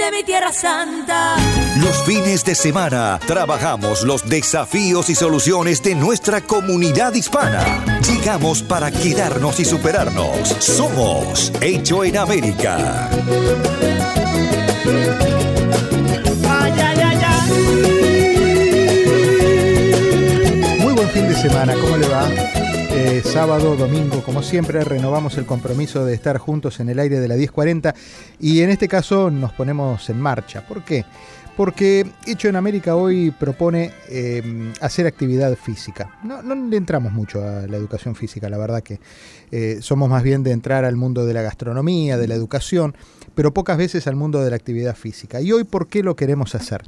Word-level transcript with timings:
de 0.00 0.10
mi 0.10 0.24
tierra 0.24 0.52
santa. 0.52 1.36
Los 1.76 2.04
fines 2.04 2.42
de 2.44 2.54
semana 2.54 3.20
trabajamos 3.26 4.02
los 4.02 4.26
desafíos 4.26 5.10
y 5.10 5.14
soluciones 5.14 5.82
de 5.82 5.94
nuestra 5.94 6.40
comunidad 6.40 7.12
hispana. 7.12 8.00
Llegamos 8.08 8.62
para 8.62 8.90
quedarnos 8.90 9.60
y 9.60 9.64
superarnos. 9.66 10.48
Somos 10.58 11.52
Hecho 11.60 12.02
en 12.04 12.16
América. 12.16 13.10
Muy 20.78 20.94
buen 20.94 21.08
fin 21.10 21.28
de 21.28 21.34
semana, 21.34 21.74
¿cómo 21.74 21.96
le 21.98 22.08
va? 22.08 22.59
Eh, 23.02 23.22
sábado, 23.24 23.76
domingo, 23.76 24.22
como 24.22 24.42
siempre, 24.42 24.84
renovamos 24.84 25.38
el 25.38 25.46
compromiso 25.46 26.04
de 26.04 26.12
estar 26.12 26.36
juntos 26.36 26.80
en 26.80 26.90
el 26.90 26.98
aire 26.98 27.18
de 27.18 27.28
la 27.28 27.34
1040 27.34 27.94
y 28.38 28.60
en 28.60 28.68
este 28.68 28.88
caso 28.88 29.30
nos 29.30 29.54
ponemos 29.54 30.10
en 30.10 30.20
marcha. 30.20 30.66
¿Por 30.66 30.84
qué? 30.84 31.06
Porque 31.56 32.06
Hecho 32.26 32.48
en 32.48 32.56
América 32.56 32.96
hoy 32.96 33.30
propone 33.30 33.90
eh, 34.10 34.42
hacer 34.82 35.06
actividad 35.06 35.56
física. 35.56 36.18
No, 36.22 36.42
no, 36.42 36.54
le 36.54 36.76
entramos 36.76 37.10
mucho 37.12 37.42
a 37.42 37.66
la 37.66 37.78
educación 37.78 38.14
física, 38.14 38.50
la 38.50 38.58
verdad 38.58 38.82
que 38.82 39.00
eh, 39.50 39.78
somos 39.80 40.10
más 40.10 40.22
bien 40.22 40.42
de 40.42 40.50
entrar 40.50 40.84
al 40.84 40.96
mundo 40.96 41.24
de 41.24 41.32
la 41.32 41.40
gastronomía, 41.40 42.18
de 42.18 42.28
la 42.28 42.34
educación, 42.34 42.94
pero 43.34 43.54
pocas 43.54 43.78
veces 43.78 44.06
al 44.08 44.16
mundo 44.16 44.42
de 44.44 44.50
la 44.50 44.56
actividad 44.56 44.94
física. 44.94 45.40
¿Y 45.40 45.52
hoy 45.52 45.64
por 45.64 45.88
qué 45.88 46.02
lo 46.02 46.16
queremos 46.16 46.54
hacer? 46.54 46.82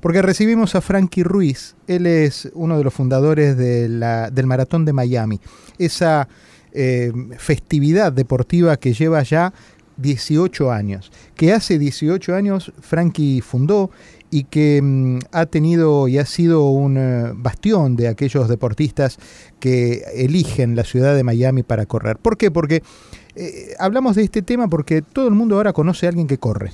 Porque 0.00 0.22
recibimos 0.22 0.74
a 0.74 0.80
Frankie 0.80 1.22
Ruiz, 1.22 1.76
él 1.86 2.06
es 2.06 2.50
uno 2.54 2.78
de 2.78 2.84
los 2.84 2.94
fundadores 2.94 3.56
del 3.56 4.46
Maratón 4.46 4.84
de 4.84 4.92
Miami, 4.92 5.40
esa 5.78 6.28
eh, 6.72 7.12
festividad 7.38 8.12
deportiva 8.12 8.76
que 8.76 8.92
lleva 8.92 9.22
ya 9.22 9.52
18 10.00 10.72
años, 10.72 11.12
que 11.36 11.52
hace 11.52 11.78
18 11.78 12.34
años 12.34 12.72
Frankie 12.80 13.40
fundó 13.40 13.90
y 14.30 14.44
que 14.44 14.80
mm, 14.82 15.18
ha 15.32 15.46
tenido 15.46 16.08
y 16.08 16.18
ha 16.18 16.24
sido 16.24 16.68
un 16.68 16.96
uh, 16.96 17.34
bastión 17.34 17.96
de 17.96 18.08
aquellos 18.08 18.48
deportistas 18.48 19.18
que 19.58 20.04
eligen 20.14 20.76
la 20.76 20.84
ciudad 20.84 21.14
de 21.14 21.24
Miami 21.24 21.62
para 21.62 21.86
correr. 21.86 22.16
¿Por 22.16 22.36
qué? 22.38 22.50
Porque 22.50 22.82
eh, 23.34 23.74
hablamos 23.78 24.16
de 24.16 24.22
este 24.22 24.42
tema 24.42 24.68
porque 24.68 25.02
todo 25.02 25.28
el 25.28 25.34
mundo 25.34 25.56
ahora 25.56 25.72
conoce 25.72 26.06
a 26.06 26.10
alguien 26.10 26.26
que 26.26 26.38
corre. 26.38 26.72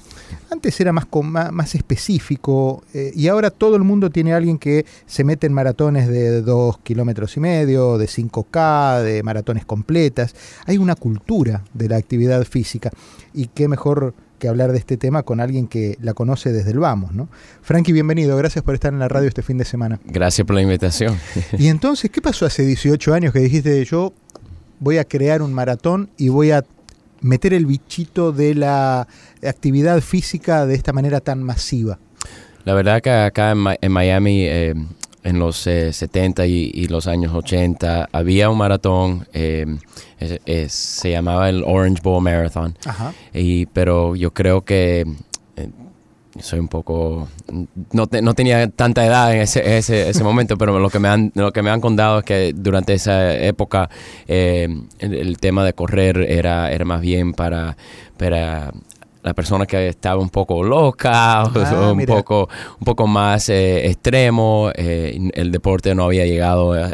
Antes 0.51 0.81
era 0.81 0.93
más, 0.93 1.07
más, 1.23 1.53
más 1.53 1.75
específico 1.75 2.83
eh, 2.95 3.13
y 3.15 3.29
ahora 3.29 3.51
todo 3.51 3.77
el 3.77 3.83
mundo 3.83 4.11
tiene 4.11 4.33
a 4.33 4.37
alguien 4.37 4.59
que 4.59 4.87
se 5.07 5.25
mete 5.25 5.47
en 5.47 5.53
maratones 5.53 6.09
de 6.09 6.43
2 6.43 6.79
kilómetros 6.79 7.37
y 7.37 7.41
medio, 7.41 7.99
de 7.99 8.07
5K, 8.07 9.03
de 9.03 9.23
maratones 9.23 9.65
completas. 9.65 10.35
Hay 10.67 10.79
una 10.79 10.95
cultura 10.95 11.65
de 11.75 11.89
la 11.89 11.97
actividad 11.97 12.45
física 12.45 12.91
y 13.35 13.49
qué 13.49 13.69
mejor 13.69 14.15
que 14.39 14.49
hablar 14.49 14.73
de 14.73 14.79
este 14.79 14.97
tema 14.97 15.23
con 15.23 15.41
alguien 15.41 15.67
que 15.67 15.97
la 16.01 16.15
conoce 16.15 16.53
desde 16.53 16.71
el 16.71 16.79
vamos, 16.79 17.13
¿no? 17.13 17.29
Frankie, 17.63 17.93
bienvenido, 17.93 18.37
gracias 18.37 18.63
por 18.63 18.75
estar 18.75 18.93
en 18.93 18.99
la 18.99 19.09
radio 19.09 19.29
este 19.29 19.43
fin 19.43 19.59
de 19.59 19.65
semana. 19.65 19.99
Gracias 20.05 20.47
por 20.47 20.55
la 20.55 20.63
invitación. 20.63 21.17
y 21.59 21.69
entonces, 21.69 22.11
¿qué 22.11 22.21
pasó 22.21 22.47
hace 22.47 22.65
18 22.65 23.15
años 23.15 23.33
que 23.33 23.41
dijiste 23.41 23.85
yo 23.85 24.13
voy 24.79 24.99
a 24.99 25.05
crear 25.05 25.43
un 25.43 25.55
maratón 25.55 26.11
y 26.17 26.29
voy 26.29 26.51
a 26.51 26.65
meter 27.27 27.53
el 27.53 27.67
bichito 27.67 28.33
de 28.33 28.55
la 28.55 29.07
actividad 29.43 30.01
física 30.01 30.67
de 30.67 30.75
esta 30.75 30.93
manera 30.93 31.21
tan 31.21 31.43
masiva? 31.43 31.99
La 32.65 32.75
verdad 32.75 33.01
que 33.01 33.11
acá 33.11 33.53
en, 33.53 33.93
Miami, 33.93 34.45
eh, 34.45 34.75
en 35.23 35.39
los 35.39 35.67
eh, 35.67 35.93
70 35.93 36.47
y, 36.47 36.71
y, 36.75 36.89
los 36.89 37.07
años 37.07 37.33
80, 37.35 38.09
había 38.11 38.51
un 38.51 38.59
maratón, 38.59 39.27
eh, 39.33 39.67
es, 40.19 40.41
es, 40.47 40.73
se 40.73 41.11
llamaba 41.11 41.49
el 41.49 41.63
Orange 41.65 42.01
Bowl 42.03 42.23
Marathon, 42.23 42.77
Ajá. 42.85 43.13
y, 43.33 43.67
pero 43.67 44.17
yo 44.17 44.33
creo 44.33 44.65
que 44.65 45.05
eh, 45.57 45.71
soy 46.41 46.59
un 46.59 46.69
poco 46.69 47.29
no, 47.93 48.07
te, 48.07 48.23
no, 48.23 48.35
tenía 48.35 48.69
tanta 48.69 49.05
edad 49.05 49.35
en 49.35 49.43
ese, 49.43 49.79
ese, 49.79 50.09
ese 50.09 50.25
momento 50.25 50.57
pero 50.57 50.79
lo 50.79 50.91
que 50.91 50.99
me 50.99 51.09
han 51.09 51.33
lo 51.35 51.53
que 51.53 51.63
me 51.63 51.71
han 51.71 51.81
contado 51.81 52.21
es 52.21 52.25
que 52.25 52.53
durante 52.55 52.95
esa 52.95 53.35
época 53.35 53.89
eh, 54.27 54.69
el, 54.99 55.15
el, 55.15 55.39
tema 55.39 55.65
de 55.65 55.73
correr 55.73 56.19
era 56.19 56.71
era 56.71 56.85
más 56.85 57.01
bien 57.01 57.33
para 57.33 57.77
para 58.17 58.73
la 59.23 59.35
persona 59.35 59.67
que 59.67 59.89
estaba 59.89 60.21
un 60.21 60.31
poco 60.31 60.63
loca 60.63 61.41
ah, 61.41 61.53
o 61.55 61.91
un 61.91 61.97
mira. 61.97 62.15
poco 62.15 62.49
un 62.79 62.85
poco 62.85 63.07
más 63.07 63.49
eh, 63.49 63.87
extremo 63.87 64.71
eh, 64.75 65.19
el 65.35 65.51
deporte 65.51 65.95
no 65.95 66.05
había 66.05 66.27
llegado 66.27 66.73
a, 66.73 66.93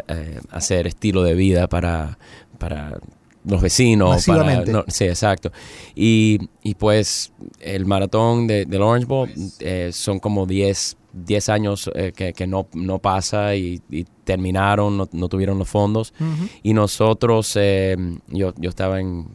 a 0.49 0.61
ser 0.61 0.87
estilo 0.87 1.23
de 1.23 1.35
vida 1.35 1.67
para 1.67 2.17
para 2.57 2.97
los 3.45 3.61
vecinos. 3.61 4.25
Para, 4.25 4.63
no, 4.65 4.85
sí, 4.87 5.05
exacto. 5.05 5.51
Y, 5.95 6.39
y, 6.63 6.75
pues 6.75 7.33
el 7.59 7.85
maratón 7.85 8.47
de, 8.47 8.65
del 8.65 8.81
Orange 8.81 9.05
Bowl 9.05 9.29
eh, 9.59 9.89
son 9.93 10.19
como 10.19 10.45
10, 10.45 10.97
10 11.13 11.49
años 11.49 11.89
eh, 11.95 12.13
que, 12.15 12.33
que, 12.33 12.47
no, 12.47 12.67
no 12.73 12.99
pasa 12.99 13.55
y, 13.55 13.81
y 13.89 14.05
terminaron, 14.23 14.97
no, 14.97 15.09
no, 15.11 15.27
tuvieron 15.27 15.59
los 15.59 15.69
fondos. 15.69 16.13
Uh 16.19 16.23
-huh. 16.23 16.49
Y 16.63 16.73
nosotros, 16.73 17.53
eh, 17.59 17.97
yo, 18.27 18.53
yo 18.57 18.69
estaba 18.69 18.99
en 18.99 19.27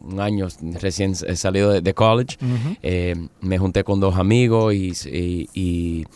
un 0.00 0.20
año 0.20 0.48
recién 0.80 1.14
salido 1.14 1.70
de, 1.72 1.80
de 1.80 1.94
college, 1.94 2.36
uh 2.40 2.46
-huh. 2.46 3.28
me 3.40 3.58
junté 3.58 3.84
con 3.84 4.00
dos 4.00 4.16
amigos 4.16 4.74
y, 4.74 4.92
y 5.54 6.06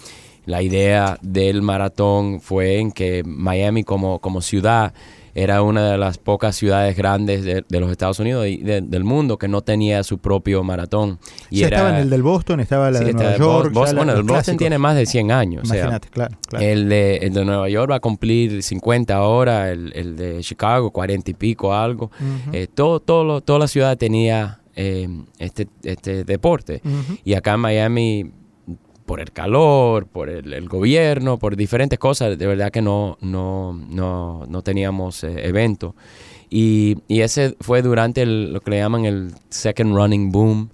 la 0.44 0.62
idea 0.62 1.18
del 1.22 1.62
maratón 1.62 2.40
fue 2.40 2.78
en 2.78 2.90
que 2.90 3.22
Miami 3.24 3.84
como, 3.84 4.18
como 4.20 4.40
ciudad 4.40 4.92
era 5.34 5.62
una 5.62 5.90
de 5.90 5.98
las 5.98 6.18
pocas 6.18 6.56
ciudades 6.56 6.96
grandes 6.96 7.44
de, 7.44 7.64
de 7.66 7.80
los 7.80 7.90
Estados 7.90 8.18
Unidos 8.18 8.46
y 8.46 8.58
de, 8.58 8.80
del 8.82 9.04
mundo 9.04 9.38
que 9.38 9.48
no 9.48 9.62
tenía 9.62 10.02
su 10.02 10.18
propio 10.18 10.62
maratón. 10.62 11.18
Y 11.50 11.62
era, 11.62 11.76
estaba 11.76 11.96
en 11.96 12.02
el 12.02 12.10
del 12.10 12.22
Boston, 12.22 12.60
estaba 12.60 12.90
la 12.90 12.98
sí, 12.98 13.04
de 13.06 13.12
Nueva 13.14 13.36
York. 13.36 13.72
Boston, 13.72 13.96
bueno, 13.96 14.12
el, 14.12 14.22
Boston 14.22 14.56
tiene 14.56 14.78
más 14.78 14.96
de 14.96 15.06
100 15.06 15.32
años. 15.32 15.64
Imagínate, 15.64 15.96
o 15.96 16.00
sea, 16.00 16.10
claro, 16.10 16.36
claro. 16.48 16.64
El, 16.64 16.88
de, 16.88 17.16
el 17.16 17.32
de 17.32 17.44
Nueva 17.44 17.68
York 17.68 17.90
va 17.90 17.96
a 17.96 18.00
cumplir 18.00 18.62
50 18.62 19.14
ahora, 19.14 19.70
el, 19.70 19.92
el 19.94 20.16
de 20.16 20.40
Chicago 20.40 20.90
40 20.90 21.30
y 21.30 21.34
pico 21.34 21.74
algo. 21.74 22.10
Uh 22.20 22.24
-huh. 22.24 22.54
eh, 22.54 22.66
todo, 22.72 23.00
todo 23.00 23.40
toda 23.40 23.58
la 23.58 23.68
ciudad 23.68 23.96
tenía 23.96 24.60
eh, 24.76 25.08
este, 25.38 25.68
este 25.82 26.24
deporte. 26.24 26.80
Uh 26.84 26.88
-huh. 26.88 27.20
Y 27.24 27.34
acá 27.34 27.54
en 27.54 27.60
Miami 27.60 28.32
por 29.04 29.20
el 29.20 29.32
calor, 29.32 30.06
por 30.06 30.28
el, 30.28 30.52
el, 30.52 30.68
gobierno, 30.68 31.38
por 31.38 31.56
diferentes 31.56 31.98
cosas, 31.98 32.38
de 32.38 32.46
verdad 32.46 32.70
que 32.70 32.82
no, 32.82 33.18
no, 33.20 33.72
no, 33.90 34.46
no 34.46 34.62
teníamos 34.62 35.24
eh, 35.24 35.48
evento. 35.48 35.94
Y, 36.50 36.98
y, 37.08 37.20
ese 37.20 37.56
fue 37.60 37.82
durante 37.82 38.22
el, 38.22 38.52
lo 38.52 38.60
que 38.60 38.72
le 38.72 38.78
llaman 38.78 39.04
el 39.06 39.32
second 39.48 39.94
running 39.94 40.30
boom, 40.30 40.70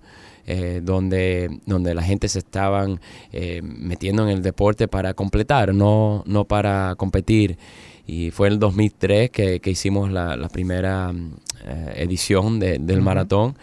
eh, 0.51 0.81
donde, 0.83 1.61
donde 1.67 1.95
la 1.95 2.03
gente 2.03 2.27
se 2.27 2.39
estaban 2.39 3.01
eh, 3.33 3.61
metiendo 3.63 4.23
en 4.23 4.31
el 4.31 4.43
deporte 4.43 4.89
para 4.89 5.13
completar, 5.13 5.75
no, 5.75 6.23
no 6.27 6.47
para 6.47 6.95
competir. 6.97 7.59
Y 8.07 8.31
fue 8.31 8.47
en 8.47 8.55
el 8.55 8.59
2003 8.59 9.29
que, 9.29 9.61
que 9.61 9.71
hicimos 9.71 10.11
la, 10.11 10.37
la 10.39 10.49
primera 10.49 11.13
eh, 11.67 11.93
edición 11.97 12.59
de, 12.59 12.79
del 12.79 12.99
uh 12.99 13.01
-huh. 13.01 13.05
maratón. 13.05 13.57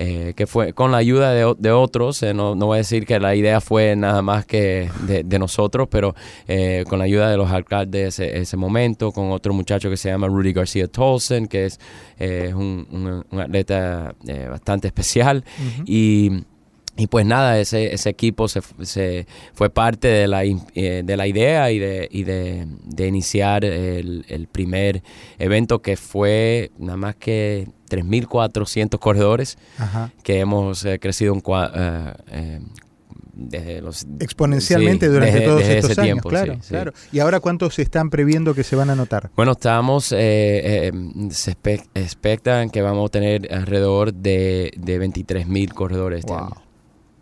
Eh, 0.00 0.32
que 0.36 0.46
fue 0.46 0.74
con 0.74 0.92
la 0.92 0.98
ayuda 0.98 1.32
de, 1.32 1.56
de 1.58 1.72
otros, 1.72 2.22
eh, 2.22 2.32
no, 2.32 2.54
no, 2.54 2.66
voy 2.66 2.76
a 2.76 2.78
decir 2.78 3.04
que 3.04 3.18
la 3.18 3.34
idea 3.34 3.60
fue 3.60 3.96
nada 3.96 4.22
más 4.22 4.46
que 4.46 4.88
de, 5.08 5.24
de 5.24 5.38
nosotros, 5.40 5.88
pero 5.90 6.14
eh, 6.46 6.84
con 6.88 7.00
la 7.00 7.06
ayuda 7.06 7.28
de 7.28 7.36
los 7.36 7.50
alcaldes 7.50 8.20
ese, 8.20 8.38
ese, 8.38 8.56
momento, 8.56 9.10
con 9.10 9.32
otro 9.32 9.52
muchacho 9.52 9.90
que 9.90 9.96
se 9.96 10.08
llama 10.08 10.28
Rudy 10.28 10.52
García 10.52 10.86
Tolson, 10.86 11.48
que 11.48 11.64
es 11.66 11.80
un, 12.20 12.86
un, 12.92 13.24
un, 13.28 13.40
atleta 13.40 14.14
bastante 14.48 14.86
especial, 14.86 15.44
uh 15.58 15.62
-huh. 15.62 15.84
y 15.84 16.44
y 16.98 17.06
pues 17.06 17.24
nada, 17.24 17.58
ese, 17.60 17.94
ese 17.94 18.10
equipo 18.10 18.48
se, 18.48 18.60
se, 18.82 19.26
fue 19.54 19.70
parte 19.70 20.08
de 20.08 20.26
la, 20.28 20.42
eh, 20.44 21.02
de 21.04 21.16
la 21.16 21.26
idea 21.28 21.70
y 21.70 21.78
de, 21.78 22.08
y 22.10 22.24
de, 22.24 22.66
de 22.84 23.06
iniciar 23.06 23.64
el, 23.64 24.26
el, 24.28 24.48
primer 24.48 25.02
evento 25.38 25.80
que 25.80 25.96
fue 25.96 26.72
nada 26.76 26.96
más 26.96 27.14
que 27.16 27.68
3.400 27.88 28.98
corredores 28.98 29.58
Ajá. 29.78 30.10
que 30.24 30.40
hemos 30.40 30.84
eh, 30.84 30.98
crecido 30.98 31.34
en, 31.34 31.38
uh, 31.44 32.64
desde 33.32 33.80
los... 33.80 34.04
Exponencialmente 34.18 35.06
sí, 35.06 35.12
durante 35.12 35.34
desde- 35.34 35.46
todos 35.46 35.60
desde 35.60 35.76
estos 35.78 35.90
ese 35.92 36.00
años, 36.00 36.12
tiempo, 36.14 36.28
claro, 36.28 36.54
sí, 36.54 36.60
sí. 36.62 36.68
claro. 36.70 36.92
¿Y 37.12 37.20
ahora 37.20 37.38
cuántos 37.38 37.74
se 37.74 37.82
están 37.82 38.10
previendo 38.10 38.54
que 38.54 38.64
se 38.64 38.74
van 38.74 38.90
a 38.90 38.94
anotar? 38.94 39.30
Bueno, 39.36 39.52
estamos, 39.52 40.10
eh, 40.10 40.18
eh, 40.88 40.92
se 41.30 41.54
expectan 41.94 42.70
que 42.70 42.82
vamos 42.82 43.06
a 43.06 43.10
tener 43.10 43.54
alrededor 43.54 44.12
de, 44.12 44.72
de 44.76 44.98
23 44.98 45.46
mil 45.46 45.72
corredores 45.72 46.20
este 46.20 46.32
Wow, 46.32 46.42
año. 46.46 46.67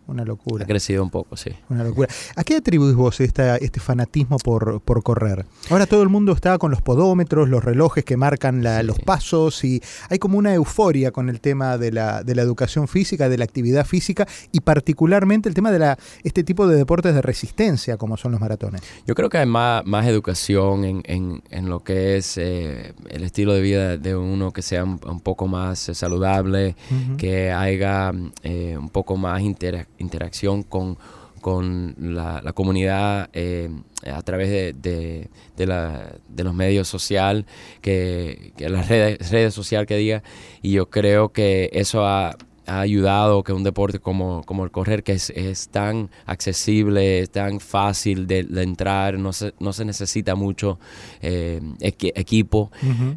Una 0.07 0.23
locura. 0.23 0.63
Ha 0.63 0.67
crecido 0.67 1.03
un 1.03 1.09
poco, 1.09 1.35
sí. 1.35 1.51
Una 1.69 1.83
locura. 1.83 2.07
¿A 2.35 2.43
qué 2.43 2.55
atribuís 2.55 2.95
vos 2.95 3.19
esta, 3.19 3.57
este 3.57 3.79
fanatismo 3.79 4.37
por, 4.37 4.79
por 4.81 5.03
correr? 5.03 5.45
Ahora 5.69 5.85
todo 5.85 6.01
el 6.03 6.09
mundo 6.09 6.31
está 6.31 6.57
con 6.57 6.71
los 6.71 6.81
podómetros, 6.81 7.49
los 7.49 7.63
relojes 7.63 8.05
que 8.05 8.15
marcan 8.17 8.63
la- 8.63 8.79
Sí. 8.81 8.85
los 8.87 8.99
pasos 8.99 9.63
y 9.65 9.81
hay 10.09 10.17
como 10.19 10.37
una 10.37 10.53
euforia 10.53 11.11
con 11.11 11.29
el 11.29 11.41
tema 11.41 11.77
de 11.77 11.91
la, 11.91 12.23
de 12.23 12.35
la 12.35 12.41
educación 12.41 12.87
física, 12.87 13.27
de 13.27 13.37
la 13.37 13.43
actividad 13.43 13.85
física 13.85 14.25
y 14.51 14.61
particularmente 14.61 15.49
el 15.49 15.55
tema 15.55 15.71
de 15.71 15.79
la, 15.79 15.97
este 16.23 16.43
tipo 16.43 16.67
de 16.67 16.77
deportes 16.77 17.13
de 17.13 17.21
resistencia 17.21 17.97
como 17.97 18.15
son 18.17 18.31
los 18.31 18.39
maratones. 18.41 18.81
Yo 19.05 19.13
creo 19.15 19.29
que 19.29 19.39
hay 19.39 19.45
más, 19.45 19.85
más 19.85 20.05
educación 20.07 20.85
en, 20.85 21.01
en- 21.05 21.43
en 21.49 21.69
lo 21.69 21.83
que 21.83 22.17
es 22.17 22.37
eh, 22.37 22.93
el 23.09 23.23
estilo 23.23 23.53
de 23.53 23.61
vida 23.61 23.97
de 23.97 24.15
uno 24.15 24.51
que 24.51 24.61
sea 24.61 24.83
un, 24.83 24.99
un 25.05 25.19
poco 25.19 25.47
más 25.47 25.89
eh, 25.89 25.95
saludable, 25.95 26.75
que 27.17 27.51
haya 27.51 28.11
eh, 28.43 28.77
un 28.79 28.89
poco 28.89 29.17
más 29.17 29.41
intera- 29.41 29.87
interacción 29.97 30.63
con, 30.63 30.97
con 31.41 31.95
la, 31.97 32.41
comunidad 32.53 33.29
eh, 33.33 33.69
a 34.11 34.21
través 34.21 34.49
de, 34.49 34.73
de- 34.73 35.29
la- 35.65 36.13
de 36.27 36.43
los 36.43 36.53
medios 36.53 36.87
sociales, 36.87 37.45
que, 37.81 38.53
que 38.57 38.69
las 38.69 38.87
redes, 38.87 39.29
redes 39.31 39.53
sociales 39.53 39.87
que 39.87 39.95
diga, 39.97 40.23
y 40.61 40.71
yo 40.71 40.89
creo 40.89 41.29
que 41.29 41.69
eso 41.73 42.05
ha, 42.05 42.35
ha 42.67 42.79
ayudado 42.81 43.43
que 43.43 43.53
un 43.53 43.63
deporte 43.63 43.99
como, 43.99 44.43
como 44.45 44.63
el 44.63 44.71
correr, 44.71 45.03
que 45.03 45.13
es, 45.13 45.29
es 45.31 45.69
tan 45.69 46.09
accesible, 46.25 47.19
es 47.21 47.29
tan 47.29 47.59
fácil 47.59 48.27
de, 48.27 48.43
de 48.43 48.63
entrar, 48.63 49.17
no 49.17 49.33
se, 49.33 49.53
no 49.59 49.73
se 49.73 49.85
necesita 49.85 50.35
mucho 50.35 50.79
eh, 51.21 51.61
equi- 51.79 52.11
equipo. 52.15 52.71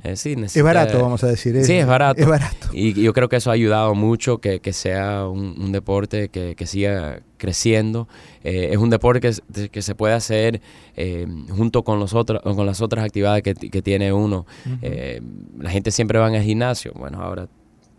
Eh, 0.05 0.17
sí, 0.17 0.32
Es 0.32 0.38
necesita- 0.38 0.62
barato, 0.64 1.00
vamos 1.02 1.23
a 1.25 1.26
decir. 1.29 1.62
Sí, 1.64 1.75
es 1.75 1.87
barato. 1.87 2.20
Es 2.20 2.26
barato. 2.29 2.69
Y 2.73 2.93
yo 3.00 3.12
creo 3.12 3.29
que 3.29 3.37
eso 3.37 3.50
ha 3.50 3.55
ayudado 3.55 3.94
mucho 3.94 4.38
que, 4.38 4.61
que 4.61 4.73
sea 4.73 5.26
un, 5.26 5.56
un 5.61 5.73
deporte 5.73 6.29
que, 6.29 6.55
que 6.55 6.67
siga 6.67 7.20
creciendo. 7.37 8.06
Eh, 8.44 8.69
es 8.73 8.76
un 8.79 8.91
deporte 8.91 9.20
que, 9.20 9.69
que 9.70 9.82
se 9.82 9.94
puede 9.94 10.14
hacer 10.14 10.61
eh, 10.97 11.26
junto 11.50 11.82
con, 11.85 11.99
los 11.99 12.14
otros, 12.14 12.43
con 12.43 12.67
las 12.67 12.81
otras 12.82 13.05
actividades 13.05 13.43
que, 13.43 13.55
que 13.55 13.82
tiene 13.82 14.12
uno. 14.12 14.47
Eh, 14.82 15.20
la 15.58 15.70
gente 15.70 15.91
siempre 15.91 16.19
va 16.19 16.26
al 16.26 16.43
gimnasio. 16.43 16.93
Bueno, 16.94 17.20
ahora 17.23 17.49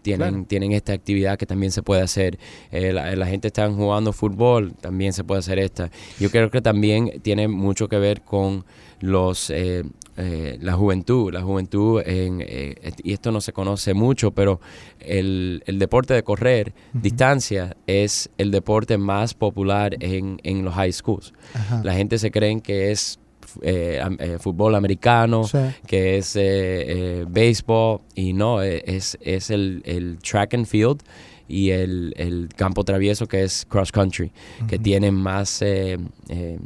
tienen, 0.02 0.30
Claro. 0.30 0.46
tienen 0.48 0.72
esta 0.72 0.94
actividad 0.94 1.38
que 1.38 1.46
también 1.46 1.72
se 1.72 1.84
puede 1.84 2.02
hacer. 2.02 2.38
Eh, 2.72 2.92
la, 2.94 3.16
la 3.16 3.26
gente 3.28 3.48
está 3.48 3.70
jugando 3.72 4.14
fútbol, 4.14 4.74
también 4.82 5.14
se 5.14 5.24
puede 5.24 5.40
hacer 5.40 5.60
esta. 5.60 5.90
Yo 6.20 6.30
creo 6.30 6.50
que 6.50 6.62
también 6.62 7.22
tiene 7.22 7.48
mucho 7.48 7.88
que 7.88 7.98
ver 7.98 8.22
con 8.22 8.66
los 9.00 9.50
eh, 9.50 9.84
eh, 10.18 10.58
la 10.62 10.74
juventud. 10.74 11.34
La 11.34 11.42
juventud, 11.42 12.02
en, 12.06 12.44
eh, 12.46 12.76
y 13.04 13.14
esto 13.14 13.32
no 13.32 13.42
se 13.42 13.54
conoce 13.54 13.94
mucho, 13.94 14.32
pero 14.32 14.60
el, 15.00 15.64
el 15.66 15.80
deporte 15.80 16.14
de 16.14 16.24
correr 16.24 16.74
distancia 16.94 17.76
es 17.88 18.30
el 18.38 18.52
deporte 18.52 18.98
más 18.98 19.34
popular 19.34 19.96
en, 20.00 20.40
en 20.44 20.64
los 20.64 20.74
high 20.76 20.92
schools. 20.92 21.34
Ajá. 21.54 21.82
La 21.84 21.94
gente 21.94 22.18
se 22.20 22.30
creen 22.30 22.62
que 22.62 22.92
es 22.92 23.20
eh, 23.62 24.02
eh, 24.20 24.38
fútbol 24.40 24.76
americano, 24.76 25.44
Sí. 25.44 25.58
que 25.88 26.18
es 26.18 26.36
eh, 26.40 27.26
béisbol 27.28 28.02
y 28.16 28.34
no, 28.34 28.62
es, 28.62 29.18
es 29.22 29.50
el, 29.50 29.82
el 29.86 30.18
track 30.20 30.54
and 30.54 30.66
field 30.66 31.02
y 31.48 31.72
el, 31.72 32.14
el 32.18 32.48
campo 32.56 32.84
travieso 32.86 33.28
que 33.28 33.44
es 33.44 33.66
cross 33.68 33.92
country, 33.92 34.32
que 34.70 34.80
tienen 34.80 35.14
más 35.16 35.62
eh, 35.62 35.98
eh, 36.30 36.60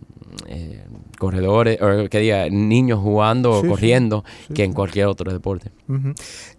eh, 0.48 0.84
corredores, 1.18 1.82
o 1.82 2.08
que 2.08 2.20
diga, 2.20 2.48
niños 2.52 3.00
jugando 3.00 3.62
Sí, 3.62 3.66
o 3.66 3.70
corriendo 3.72 4.24
Sí, 4.48 4.54
que 4.54 4.64
en 4.64 4.74
cualquier 4.74 5.08
otro 5.08 5.32
deporte. 5.34 5.72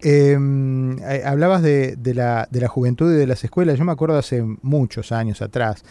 Eh, 0.02 0.36
hablabas 1.24 1.62
de, 1.62 1.94
de 1.96 2.14
la, 2.14 2.48
de 2.50 2.60
la 2.60 2.68
juventud 2.68 3.12
y 3.12 3.16
de 3.16 3.26
las 3.26 3.44
escuelas. 3.44 3.78
Yo 3.78 3.84
me 3.84 3.92
acuerdo 3.92 4.18
hace 4.18 4.42
muchos 4.62 5.12
años 5.12 5.40
atrás. 5.42 5.84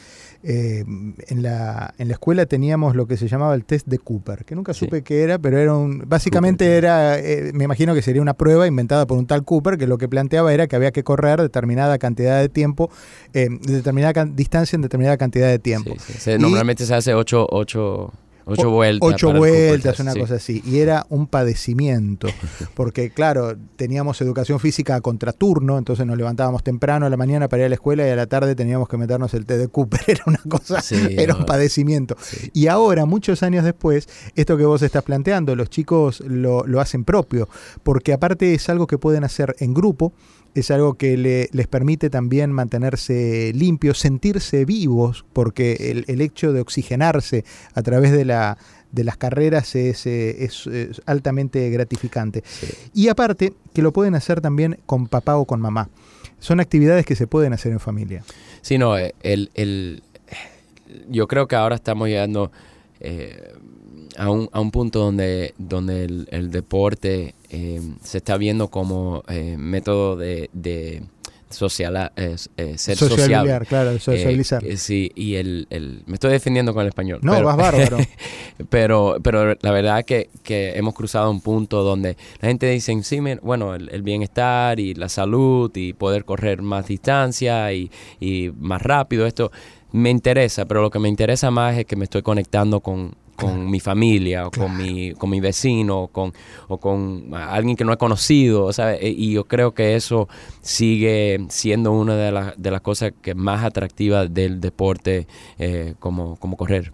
Eh, 0.47 0.83
en, 1.27 1.41
la, 1.41 1.93
en 1.97 2.07
la 2.07 2.13
escuela 2.13 2.45
teníamos 2.45 2.95
lo 2.95 3.07
que 3.07 3.17
se 3.17 3.27
llamaba 3.27 3.55
el 3.55 3.65
test 3.65 3.87
de 3.87 3.97
Cooper, 3.97 4.45
que 4.45 4.53
nunca 4.55 4.73
Sí. 4.73 4.85
supe 4.85 5.01
qué 5.01 5.23
era, 5.23 5.39
pero 5.39 5.57
era 5.57 5.73
un. 5.73 6.03
Básicamente 6.07 6.65
Cooper, 6.65 6.77
era. 6.85 7.19
eh, 7.19 7.51
me 7.53 7.63
imagino 7.63 7.93
que 7.95 8.01
sería 8.01 8.21
una 8.21 8.35
prueba 8.35 8.67
inventada 8.67 9.07
por 9.07 9.17
un 9.17 9.25
tal 9.25 9.43
Cooper 9.43 9.77
que 9.77 9.87
lo 9.87 9.97
que 9.97 10.07
planteaba 10.07 10.53
era 10.53 10.67
que 10.67 10.75
había 10.75 10.91
que 10.91 11.03
correr 11.03 11.41
determinada 11.41 11.97
cantidad 11.97 12.39
de 12.39 12.49
tiempo, 12.49 12.91
eh, 13.33 13.49
determinada 13.61 14.25
distancia 14.25 14.75
en 14.75 14.81
determinada 14.83 15.17
cantidad 15.17 15.47
de 15.49 15.57
tiempo. 15.59 15.93
Sí, 15.97 16.13
sí. 16.13 16.19
Se- 16.19 16.35
Y- 16.35 16.37
normalmente 16.37 16.85
se 16.85 16.93
hace 16.93 17.13
ocho, 17.15 17.47
ocho, 17.49 18.13
ocho 18.45 18.69
vueltas. 18.69 19.09
Ocho 19.13 19.33
vueltas, 19.33 19.99
una 19.99 20.13
sí. 20.13 20.19
cosa 20.19 20.35
así. 20.35 20.63
Y 20.65 20.79
era 20.79 21.05
un 21.09 21.27
padecimiento. 21.27 22.27
Porque, 22.73 23.09
claro, 23.09 23.55
teníamos 23.75 24.21
educación 24.21 24.59
física 24.59 24.95
a 24.95 25.01
contraturno, 25.01 25.77
entonces 25.77 26.05
nos 26.05 26.17
levantábamos 26.17 26.63
temprano 26.63 27.05
a 27.05 27.09
la 27.09 27.17
mañana 27.17 27.47
para 27.47 27.63
ir 27.63 27.65
a 27.65 27.69
la 27.69 27.75
escuela 27.75 28.07
y 28.07 28.09
a 28.09 28.15
la 28.15 28.27
tarde 28.27 28.55
teníamos 28.55 28.87
que 28.87 28.97
meternos 28.97 29.33
el 29.33 29.45
té 29.45 29.57
de 29.57 29.67
Cooper. 29.67 30.01
Era 30.07 30.23
una 30.27 30.41
cosa, 30.47 30.81
Sí, 30.81 30.95
era 31.17 31.35
un 31.35 31.45
padecimiento. 31.45 32.15
Sí. 32.21 32.51
Y 32.53 32.67
ahora, 32.67 33.05
muchos 33.05 33.43
años 33.43 33.63
después, 33.63 34.07
esto 34.35 34.57
que 34.57 34.65
vos 34.65 34.81
estás 34.81 35.03
planteando, 35.03 35.55
los 35.55 35.69
chicos 35.69 36.21
lo, 36.21 36.65
lo 36.65 36.79
hacen 36.79 37.03
propio, 37.03 37.49
porque 37.83 38.13
aparte 38.13 38.53
es 38.53 38.69
algo 38.69 38.87
que 38.87 38.97
pueden 38.97 39.23
hacer 39.23 39.55
en 39.59 39.73
grupo, 39.73 40.13
es 40.55 40.71
algo 40.71 40.95
que 40.95 41.15
le- 41.17 41.49
les 41.51 41.67
permite 41.67 42.09
también 42.09 42.51
mantenerse 42.51 43.51
limpios, 43.53 43.99
sentirse 43.99 44.65
vivos, 44.65 45.25
porque 45.33 45.73
el, 45.91 46.05
el 46.07 46.21
hecho 46.21 46.51
de 46.53 46.61
oxigenarse 46.61 47.45
a 47.73 47.81
través 47.83 48.11
de, 48.11 48.25
la, 48.25 48.57
de 48.91 49.03
las 49.03 49.17
carreras 49.17 49.75
es, 49.75 50.05
eh, 50.07 50.43
es, 50.45 50.65
es 50.67 51.01
altamente 51.05 51.69
gratificante. 51.69 52.43
Y 52.93 53.09
aparte, 53.09 53.53
que 53.73 53.81
lo 53.81 53.91
pueden 53.93 54.15
hacer 54.15 54.41
también 54.41 54.79
con 54.85 55.07
papá 55.07 55.35
o 55.37 55.45
con 55.45 55.61
mamá. 55.61 55.89
Son 56.39 56.59
actividades 56.59 57.05
que 57.05 57.15
se 57.15 57.27
pueden 57.27 57.53
hacer 57.53 57.71
en 57.71 57.79
familia. 57.79 58.23
Sí, 58.61 58.77
no, 58.77 58.97
eh, 58.97 59.13
el, 59.23 59.51
el, 59.55 60.01
yo 61.09 61.27
creo 61.27 61.47
que 61.47 61.55
ahora 61.55 61.75
estamos 61.75 62.07
llegando 62.07 62.51
eh, 63.05 63.53
a, 64.17 64.29
un, 64.29 64.49
a 64.51 64.59
un 64.59 64.71
punto 64.71 64.99
donde, 64.99 65.53
donde 65.57 66.05
el, 66.05 66.27
el 66.31 66.51
deporte 66.51 67.35
eh, 67.49 67.81
se 68.03 68.17
está 68.19 68.37
viendo 68.37 68.69
como 68.69 69.23
eh, 69.27 69.55
método 69.57 70.15
de, 70.17 70.49
de 70.53 71.03
social, 71.49 72.11
eh, 72.17 72.35
ser. 72.77 72.97
Sociabilizar, 72.97 73.65
claro, 73.65 73.97
socializar. 73.99 74.63
Sí, 74.77 75.11
y 75.15 75.35
el, 75.35 75.67
el- 75.69 76.03
me 76.05 76.15
estoy 76.15 76.31
defendiendo 76.31 76.73
con 76.73 76.81
el 76.81 76.89
español. 76.89 77.19
no, 77.21 77.33
pero- 77.33 77.45
vas 77.45 77.55
bárbaro. 77.57 77.97
pero, 78.69 79.17
pero 79.21 79.55
la 79.61 79.71
verdad 79.71 80.03
que, 80.05 80.29
que 80.43 80.73
hemos 80.75 80.93
cruzado 80.95 81.29
un 81.31 81.41
punto 81.41 81.83
donde 81.83 82.17
la 82.41 82.47
gente 82.49 82.69
dice, 82.69 83.01
sí, 83.03 83.19
bueno, 83.41 83.75
el, 83.75 83.89
el 83.89 84.01
bienestar 84.01 84.79
y 84.79 84.95
la 84.95 85.07
salud 85.07 85.71
y 85.75 85.93
poder 85.93 86.25
correr 86.25 86.61
más 86.61 86.87
distancia 86.87 87.71
y, 87.73 87.89
y 88.19 88.51
más 88.59 88.81
rápido, 88.81 89.25
esto 89.25 89.51
me 89.95 90.09
interesa, 90.09 90.65
pero 90.65 90.81
lo 90.81 90.89
que 90.91 90.99
me 90.99 91.07
interesa 91.07 91.51
más 91.51 91.77
es 91.77 91.85
que 91.85 91.95
me 91.95 92.03
estoy 92.03 92.21
conectando 92.21 92.81
con, 92.81 93.15
con 93.37 93.71
mi 93.71 93.79
familia 93.79 94.47
o 94.47 94.51
con, 94.51 94.75
mi, 94.77 95.13
con 95.13 95.29
mi 95.29 95.39
vecino 95.39 96.03
o 96.03 96.07
con, 96.09 96.33
o 96.67 96.77
con 96.77 97.33
alguien 97.33 97.77
que 97.77 97.85
no 97.85 97.93
he 97.93 97.97
conocido, 97.97 98.73
¿sabes? 98.73 98.99
Y 99.01 99.31
yo 99.31 99.45
creo 99.45 99.73
que 99.73 99.95
eso 99.95 100.27
sigue 100.61 101.45
siendo 101.47 101.93
una 101.93 102.17
de, 102.17 102.31
las 102.33 102.61
de 102.61 102.71
las 102.71 102.81
cosas 102.81 103.13
que 103.21 103.35
más 103.35 103.63
atractivas 103.63 104.33
del 104.33 104.59
deporte 104.59 105.27
eh, 105.59 105.95
como, 105.99 106.35
como 106.35 106.57
correr. 106.57 106.91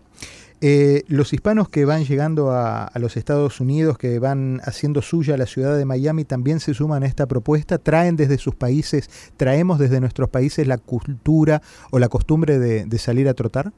Eh, 0.64 1.04
los 1.08 1.34
hispanos 1.34 1.70
que 1.70 1.86
van 1.86 2.06
llegando 2.06 2.52
a, 2.52 2.92
los 2.96 3.18
Estados 3.18 3.60
Unidos, 3.60 3.98
que 3.98 4.20
van 4.20 4.62
haciendo 4.64 5.02
suya 5.02 5.36
la 5.36 5.48
ciudad 5.48 5.76
de 5.76 5.86
Miami, 5.86 6.24
también 6.24 6.60
se 6.60 6.76
suman 6.76 7.02
a 7.02 7.08
esta 7.08 7.26
propuesta, 7.26 7.80
traen 7.80 8.16
desde 8.16 8.38
sus 8.38 8.54
países, 8.54 9.10
traemos 9.38 9.80
desde 9.80 10.00
nuestros 10.00 10.30
países 10.30 10.68
la 10.68 10.78
cultura 10.78 11.64
o 11.90 11.98
la 11.98 12.10
costumbre 12.10 12.60
de, 12.60 12.98
salir 13.00 13.28
a 13.28 13.34
trotar. 13.34 13.74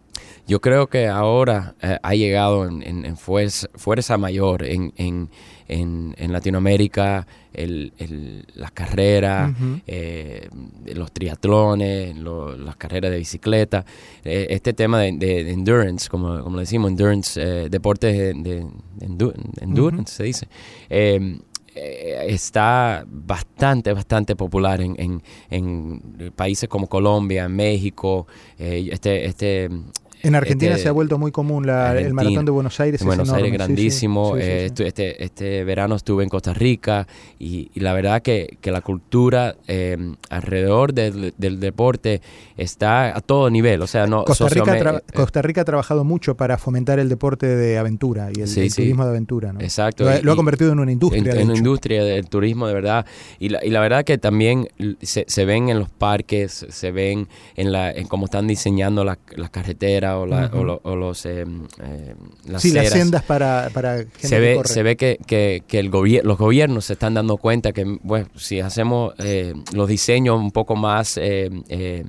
Yo 0.45 0.59
creo 0.59 0.87
que 0.87 1.07
ahora 1.07 1.75
eh, 1.81 1.97
ha 2.03 2.15
llegado 2.15 2.65
en, 2.67 3.15
fuerza, 3.15 4.17
mayor 4.17 4.63
en- 4.63 5.29
en- 5.67 6.13
en 6.17 6.31
Latinoamérica 6.33 7.25
el- 7.53 7.93
el- 7.99 8.45
las 8.55 8.71
carreras, 8.71 9.53
eh, 9.87 10.49
los 10.95 11.11
triatlones, 11.11 12.15
lo- 12.17 12.57
las 12.57 12.75
carreras 12.77 13.11
de 13.11 13.17
bicicleta. 13.19 13.85
Eh, 14.23 14.47
este 14.49 14.73
tema 14.73 14.99
de, 14.99 15.11
de- 15.13 15.43
de 15.43 15.51
endurance, 15.51 16.09
como, 16.09 16.41
como 16.43 16.55
le 16.57 16.61
decimos, 16.63 16.89
endurance, 16.91 17.39
eh, 17.41 17.69
deportes 17.69 18.17
de, 18.17 18.33
de- 18.33 18.65
de 18.95 19.07
endu- 19.07 19.33
endurance, 19.61 20.15
se 20.15 20.23
dice. 20.23 20.47
Está 21.75 23.03
bastante, 23.07 23.93
bastante 23.93 24.35
popular 24.35 24.79
en, 24.81 24.95
en- 24.99 25.23
en 25.49 26.31
países 26.35 26.69
como 26.69 26.87
Colombia, 26.87 27.49
México, 27.49 28.27
eh, 28.59 28.89
este, 28.91 29.25
este 29.25 29.69
En 30.23 30.35
Argentina 30.35 30.71
Este- 30.71 30.83
se 30.83 30.89
ha 30.89 30.91
vuelto 30.93 31.17
muy 31.19 31.31
común 31.31 31.67
la- 31.67 31.97
el 31.99 32.13
maratón 32.13 32.45
de 32.45 32.51
Buenos 32.51 32.79
Aires. 32.79 33.01
es 33.01 33.05
Buenos 33.05 33.29
Aires 33.31 33.51
grandísimo. 33.51 34.35
Sí, 34.35 34.41
sí, 34.41 34.47
eh, 34.49 34.69
sí. 34.75 34.83
Este, 34.83 35.23
este 35.23 35.63
verano 35.65 35.95
estuve 35.95 36.23
en 36.23 36.29
Costa 36.29 36.53
Rica 36.53 37.07
y, 37.39 37.69
y 37.73 37.79
la 37.81 37.93
verdad 37.93 38.21
que, 38.21 38.57
que 38.61 38.71
la 38.71 38.81
cultura 38.81 39.55
eh, 39.67 39.97
alrededor 40.29 40.93
del, 40.93 41.33
del 41.37 41.59
deporte 41.59 42.21
está 42.57 43.15
a 43.15 43.21
todo 43.21 43.49
nivel. 43.49 43.81
O 43.81 43.87
sea, 43.87 44.07
no 44.07 44.23
Costa 44.23 44.47
Rica, 44.49 44.79
tra- 44.79 45.03
Costa 45.13 45.41
Rica 45.41 45.61
ha 45.61 45.65
trabajado 45.65 46.03
mucho 46.03 46.35
para 46.35 46.57
fomentar 46.57 46.99
el 46.99 47.09
deporte 47.09 47.45
de 47.47 47.77
aventura 47.77 48.29
y 48.33 48.41
el, 48.41 48.57
el 48.57 48.73
turismo 48.73 49.03
de 49.03 49.09
aventura. 49.09 49.53
¿no? 49.53 49.59
Exacto. 49.61 50.05
Lo, 50.05 50.09
ha- 50.11 50.19
y- 50.19 50.21
lo 50.21 50.31
ha 50.31 50.35
convertido 50.35 50.71
en 50.71 50.79
una 50.79 50.91
industria. 50.91 51.21
en, 51.21 51.27
en 51.29 51.35
la 51.35 51.41
hecho. 51.53 51.57
industria 51.57 52.03
del 52.03 52.29
turismo 52.29 52.67
de 52.67 52.73
verdad 52.73 53.05
y 53.39 53.49
la, 53.49 53.63
y 53.65 53.69
la 53.69 53.81
verdad 53.81 54.03
que 54.05 54.17
también 54.17 54.67
se, 55.01 55.25
se 55.27 55.45
ven 55.45 55.69
en 55.69 55.79
los 55.79 55.89
parques 55.89 56.65
se 56.69 56.91
ven 56.91 57.27
en 57.55 57.71
la 57.71 57.91
en 57.91 58.07
cómo 58.07 58.25
están 58.25 58.47
diseñando 58.47 59.03
las 59.03 59.17
las 59.35 59.49
carreteras 59.49 60.12
o, 60.17 60.25
la- 60.25 60.47
Ujú. 60.47 60.57
o 60.59 60.63
lo- 60.63 60.81
o 60.83 60.95
los 60.95 61.25
eh, 61.25 61.45
eh, 61.81 62.15
las 62.45 62.61
sí, 62.61 62.71
las 62.71 62.85
ceras. 62.85 62.99
sendas 62.99 63.23
para, 63.23 63.69
para 63.73 63.97
gente 63.97 64.27
se 64.27 64.35
que 64.35 64.39
ve 64.41 64.55
corre. 64.55 64.67
se 64.69 64.83
ve 64.83 64.95
que, 64.97 65.17
que, 65.25 65.63
que 65.67 65.79
el 65.79 65.91
gobier- 65.91 66.23
los 66.23 66.37
gobiernos 66.37 66.85
se 66.85 66.93
están 66.93 67.13
dando 67.13 67.37
cuenta 67.37 67.71
que 67.71 67.97
bueno 68.03 68.27
si 68.35 68.59
hacemos 68.59 69.13
eh, 69.19 69.53
los 69.73 69.87
diseños 69.87 70.39
un 70.39 70.51
poco 70.51 70.75
más 70.75 71.17
eh, 71.17 71.49
eh, 71.69 72.05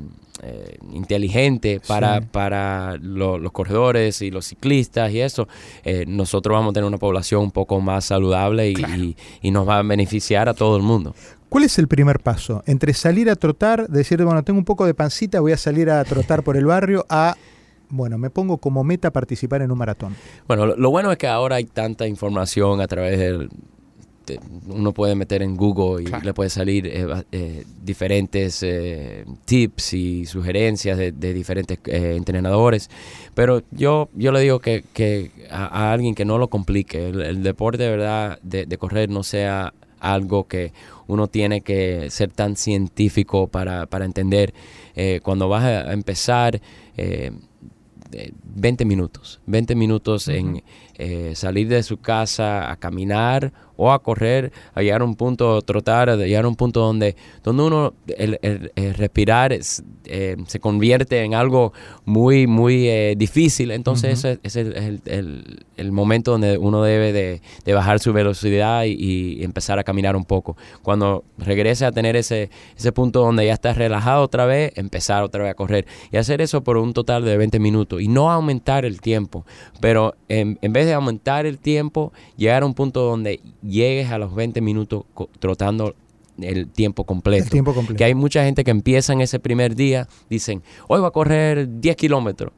inteligentes 0.93 1.81
para, 1.87 2.21
Sí. 2.21 2.27
para 2.31 2.97
lo- 3.01 3.39
los 3.39 3.53
corredores 3.53 4.21
y 4.23 4.31
los 4.31 4.47
ciclistas 4.47 5.11
y 5.13 5.21
eso, 5.21 5.49
eh, 5.85 6.05
nosotros 6.07 6.55
vamos 6.55 6.71
a 6.71 6.75
tener 6.75 6.87
una 6.87 6.99
población 6.99 7.43
un 7.43 7.51
poco 7.51 7.81
más 7.81 8.07
saludable 8.07 8.71
y, 8.71 8.75
y- 8.75 9.17
y 9.43 9.51
nos 9.51 9.67
va 9.69 9.79
a 9.79 9.83
beneficiar 9.83 10.49
a 10.49 10.55
todo 10.55 10.77
el 10.77 10.83
mundo. 10.83 11.15
¿Cuál 11.49 11.65
es 11.65 11.79
el 11.79 11.87
primer 11.87 12.19
paso? 12.21 12.63
Entre 12.67 12.93
salir 12.95 13.31
a 13.31 13.37
trotar, 13.37 13.89
decir, 13.89 14.23
bueno, 14.25 14.43
tengo 14.43 14.59
un 14.59 14.65
poco 14.65 14.87
de 14.87 14.95
pancita, 14.95 15.39
voy 15.41 15.53
a 15.53 15.57
salir 15.57 15.89
a 15.89 16.03
trotar 16.05 16.43
por 16.43 16.57
el 16.57 16.67
barrio, 16.67 17.07
a, 17.09 17.37
bueno, 17.89 18.19
me 18.19 18.31
pongo 18.31 18.59
como 18.59 18.85
meta 18.85 19.11
participar 19.11 19.63
en 19.63 19.71
un 19.71 19.79
maratón. 19.79 20.17
Bueno, 20.49 20.67
lo, 20.67 20.77
lo 20.77 20.91
bueno 20.91 21.13
es 21.13 21.19
que 21.19 21.29
ahora 21.29 21.57
hay 21.57 21.65
tanta 21.65 22.07
información 22.07 22.81
a 22.81 22.87
través 22.87 23.19
del... 23.19 23.49
de- 24.27 24.41
uno 24.67 24.93
puede 24.93 25.15
meter 25.15 25.43
en 25.43 25.55
Google 25.55 26.03
y 26.05 26.25
le 26.25 26.33
puede 26.33 26.49
salir 26.49 26.87
eh, 26.87 27.07
eh, 27.31 27.65
diferentes 27.85 28.63
eh, 28.63 29.27
tips 29.45 29.93
y 29.93 30.25
sugerencias 30.25 30.97
de, 30.97 31.13
de 31.13 31.35
diferentes 31.35 31.79
eh, 31.85 32.15
entrenadores. 32.17 32.89
Pero 33.35 33.63
yo, 33.71 34.09
yo 34.15 34.33
le 34.33 34.41
digo 34.41 34.61
que, 34.61 34.83
que 34.95 35.31
a, 35.51 35.67
a 35.67 35.93
alguien 35.93 36.15
que 36.15 36.25
no 36.25 36.39
lo 36.39 36.49
complique. 36.49 37.09
El, 37.11 37.21
el 37.21 37.43
deporte 37.43 37.83
de 37.83 37.91
verdad 37.91 38.39
de, 38.43 38.65
de 38.65 38.79
correr 38.79 39.11
no 39.11 39.23
sea 39.23 39.75
algo 40.01 40.49
que 40.49 40.73
uno 41.07 41.29
tiene 41.29 41.61
que 41.61 42.09
ser 42.11 42.31
tan 42.31 42.57
científico 42.57 43.47
para, 43.49 43.85
para 43.85 44.07
entender. 44.07 44.55
Eh, 44.97 45.21
cuando 45.23 45.51
vas 45.51 45.65
a, 45.65 45.93
empezar... 45.93 46.61
eh, 46.97 47.31
20 48.45 48.85
minutos, 48.85 49.41
20 49.47 49.75
minutos 49.75 50.29
en 50.29 50.63
eh, 50.95 51.33
salir 51.35 51.69
de 51.69 51.83
su 51.83 51.99
casa 51.99 52.71
a 52.71 52.77
caminar 52.77 53.53
o 53.77 53.93
a 53.93 54.03
correr, 54.03 54.53
a 54.75 54.83
llegar 54.83 55.01
a 55.01 55.05
un 55.05 55.15
punto, 55.17 55.61
trotar, 55.63 56.11
a 56.11 56.17
llegar 56.17 56.45
a 56.45 56.49
un 56.49 56.57
punto 56.57 56.81
donde, 56.81 57.17
donde 57.43 57.63
uno, 57.63 57.95
el, 58.17 58.39
el- 58.43 58.73
el 58.77 58.95
respirar 58.95 59.53
es, 59.53 59.83
eh, 60.05 60.37
se 60.47 60.61
convierte 60.61 61.23
en 61.23 61.35
algo 61.35 61.73
muy, 62.05 62.47
muy 62.47 62.89
eh, 62.89 63.15
difícil. 63.17 63.71
Entonces 63.71 64.19
ese 64.25 64.39
es 64.43 64.57
el, 64.57 64.77
el- 64.77 65.01
el- 65.07 65.67
el 65.77 65.93
momento 65.93 66.33
donde 66.33 66.57
uno 66.59 66.83
debe 66.83 67.13
de, 67.13 67.43
de 67.65 67.73
bajar 67.75 67.99
su 67.99 68.13
velocidad 68.13 68.85
y, 68.85 68.93
y 68.93 69.45
empezar 69.45 69.79
a 69.79 69.85
caminar 69.85 70.15
un 70.17 70.25
poco. 70.25 70.57
Cuando 70.83 71.25
regrese 71.39 71.85
a 71.85 71.93
tener 71.93 72.17
ese, 72.17 72.51
ese 72.77 72.93
punto 72.93 73.21
donde 73.21 73.47
ya 73.47 73.53
estás 73.55 73.77
relajado 73.77 74.23
otra 74.23 74.47
vez, 74.47 74.73
empezar 74.77 75.23
otra 75.25 75.43
vez 75.43 75.51
a 75.51 75.55
correr. 75.55 75.87
Y 76.13 76.17
hacer 76.17 76.41
eso 76.41 76.63
por 76.63 76.77
un 76.77 76.93
total 76.93 77.25
de 77.25 77.37
20 77.37 77.59
minutos. 77.59 78.01
Y 78.01 78.09
no 78.09 78.31
aumentar 78.31 78.85
el 78.85 79.01
tiempo. 79.01 79.45
Pero 79.81 80.15
en, 80.29 80.59
en 80.63 80.73
vez 80.73 80.87
de 80.87 80.95
aumentar 80.95 81.45
el 81.47 81.59
tiempo, 81.59 82.13
llegar 82.37 82.63
a 82.63 82.67
un 82.67 82.75
punto 82.75 83.01
donde 83.03 83.41
llegues 83.67 84.11
a 84.11 84.19
los 84.19 84.35
20 84.35 84.61
minutos 84.61 85.05
trotando 85.39 85.95
el 86.41 86.69
tiempo 86.69 87.05
completo. 87.05 87.45
El 87.45 87.51
tiempo 87.51 87.75
completo. 87.75 87.97
Que 87.99 88.05
hay 88.05 88.15
mucha 88.15 88.45
gente 88.45 88.65
que 88.65 88.71
empieza 88.71 89.13
en 89.13 89.21
ese 89.21 89.39
primer 89.39 89.75
día, 89.77 90.09
dicen, 90.29 90.63
hoy 90.89 91.01
voy 91.01 91.09
a 91.09 91.11
correr 91.13 91.81
10 91.81 91.97
kilómetros. 91.97 92.53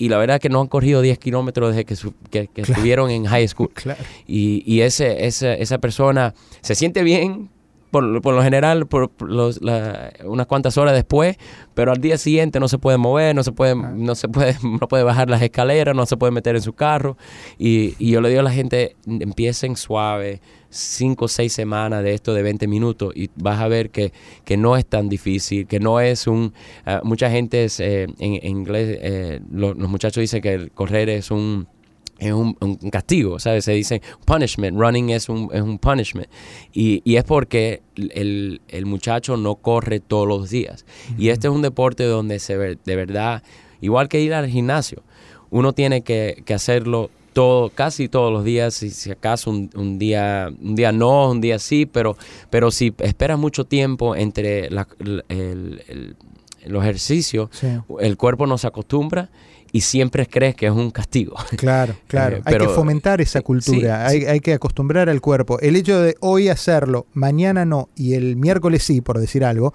Y 0.00 0.08
la 0.08 0.18
verdad 0.18 0.40
que 0.40 0.48
no 0.48 0.60
han 0.60 0.68
corrido 0.68 1.00
10 1.02 1.18
kilómetros 1.18 1.70
desde 1.70 1.84
que, 1.84 1.96
su- 1.96 2.14
que- 2.30 2.46
que 2.46 2.62
Claro. 2.62 2.72
estuvieron 2.72 3.10
en 3.10 3.24
high 3.24 3.48
school. 3.48 3.70
Claro. 3.74 4.00
Y, 4.28 4.62
y 4.64 4.82
ese, 4.82 5.26
ese- 5.26 5.60
esa 5.60 5.78
persona 5.78 6.34
se 6.60 6.76
siente 6.76 7.02
bien, 7.02 7.50
por, 7.90 8.20
por 8.22 8.34
lo 8.34 8.42
general, 8.42 8.86
por, 8.86 9.10
los- 9.22 9.60
la- 9.62 10.12
unas 10.24 10.46
cuantas 10.46 10.76
horas 10.78 10.94
después, 10.94 11.36
pero 11.74 11.92
al 11.92 12.00
día 12.00 12.18
siguiente 12.18 12.60
no 12.60 12.68
se 12.68 12.78
puede 12.78 12.98
mover, 12.98 13.34
no 13.34 13.42
se 13.42 13.52
puede, 13.52 13.74
no 13.74 14.14
se 14.14 14.28
puede, 14.28 14.56
no 14.62 14.88
puede 14.88 15.02
bajar 15.04 15.30
las 15.30 15.42
escaleras, 15.42 15.94
no 15.94 16.06
se 16.06 16.16
puede 16.16 16.30
meter 16.32 16.56
en 16.56 16.62
su 16.62 16.72
carro. 16.72 17.16
Y, 17.58 17.94
y 17.98 18.10
yo 18.12 18.20
le 18.20 18.28
digo 18.28 18.40
a 18.40 18.44
la 18.44 18.50
gente, 18.52 18.96
empiecen 19.06 19.76
suave, 19.76 20.40
cinco 20.70 21.24
o 21.24 21.28
seis 21.28 21.52
semanas 21.52 22.02
de 22.02 22.12
esto 22.14 22.34
de 22.34 22.42
20 22.42 22.66
minutos 22.68 23.12
y 23.16 23.30
vas 23.36 23.58
a 23.60 23.68
ver 23.68 23.90
que, 23.90 24.12
que 24.44 24.56
no 24.58 24.76
es 24.76 24.84
tan 24.84 25.08
difícil, 25.08 25.66
que 25.66 25.80
no 25.80 26.00
es 26.00 26.26
un... 26.26 26.52
ah, 26.84 27.00
mucha 27.04 27.30
gente 27.30 27.64
es, 27.64 27.80
eh, 27.80 28.02
en, 28.18 28.34
en 28.34 28.46
inglés, 28.58 28.98
eh, 29.00 29.40
lo- 29.50 29.72
los 29.74 29.88
muchachos 29.88 30.20
dicen 30.20 30.42
que 30.42 30.52
el 30.54 30.70
correr 30.72 31.08
es 31.08 31.30
un 31.30 31.66
es 32.18 32.32
un, 32.32 32.56
un 32.60 32.76
castigo, 32.90 33.38
¿sabes? 33.38 33.64
Se 33.64 33.72
dice 33.72 34.02
punishment, 34.24 34.78
running 34.78 35.10
es 35.10 35.28
un, 35.28 35.48
es 35.52 35.62
un 35.62 35.78
punishment. 35.78 36.28
Y, 36.72 37.00
y 37.04 37.16
es 37.16 37.24
porque 37.24 37.82
el, 37.96 38.60
el 38.68 38.86
muchacho 38.86 39.36
no 39.36 39.54
corre 39.56 40.00
todos 40.00 40.26
los 40.26 40.50
días. 40.50 40.84
Y 41.16 41.28
este 41.28 41.48
es 41.48 41.54
un 41.54 41.62
deporte 41.62 42.04
donde 42.04 42.38
se 42.38 42.56
ve, 42.56 42.78
de 42.84 42.96
verdad, 42.96 43.42
igual 43.80 44.08
que 44.08 44.20
ir 44.20 44.34
al 44.34 44.48
gimnasio, 44.48 45.02
uno 45.50 45.72
tiene 45.72 46.02
que, 46.02 46.42
que 46.44 46.54
hacerlo 46.54 47.10
todo, 47.32 47.70
casi 47.70 48.08
todos 48.08 48.32
los 48.32 48.42
días, 48.42 48.74
si, 48.74 48.90
si 48.90 49.10
acaso 49.12 49.50
un, 49.50 49.70
un 49.76 49.98
día, 49.98 50.50
un 50.60 50.74
día 50.74 50.90
no, 50.90 51.30
un 51.30 51.40
día 51.40 51.58
sí, 51.60 51.86
pero, 51.86 52.16
pero 52.50 52.70
si 52.72 52.92
esperas 52.98 53.38
mucho 53.38 53.64
tiempo 53.64 54.16
entre 54.16 54.68
la- 54.70 54.88
el- 54.98 55.24
el- 55.28 55.82
el- 55.88 56.16
Sí. 57.52 57.68
el 58.00 58.16
cuerpo 58.16 58.46
no 58.46 58.58
se 58.58 58.66
acostumbra 58.66 59.30
y 59.72 59.82
siempre 59.82 60.26
crees 60.26 60.54
que 60.54 60.66
es 60.66 60.72
un 60.72 60.90
castigo. 60.90 61.36
Claro, 61.58 61.94
claro. 62.06 62.36
Eh, 62.36 62.42
hay 62.44 62.58
que 62.58 62.68
fomentar 62.68 63.20
esa 63.20 63.40
cultura, 63.40 64.08
sí, 64.08 64.16
hay, 64.18 64.24
hay 64.26 64.40
que 64.40 64.54
acostumbrar 64.54 65.08
al 65.08 65.20
cuerpo. 65.20 65.58
El 65.60 65.76
hecho 65.76 66.00
de 66.00 66.16
hoy 66.20 66.48
hacerlo, 66.48 67.06
mañana 67.14 67.64
no 67.64 67.88
y 67.96 68.14
el 68.14 68.36
miércoles 68.36 68.84
sí, 68.84 69.00
por 69.00 69.18
decir 69.18 69.44
algo, 69.44 69.74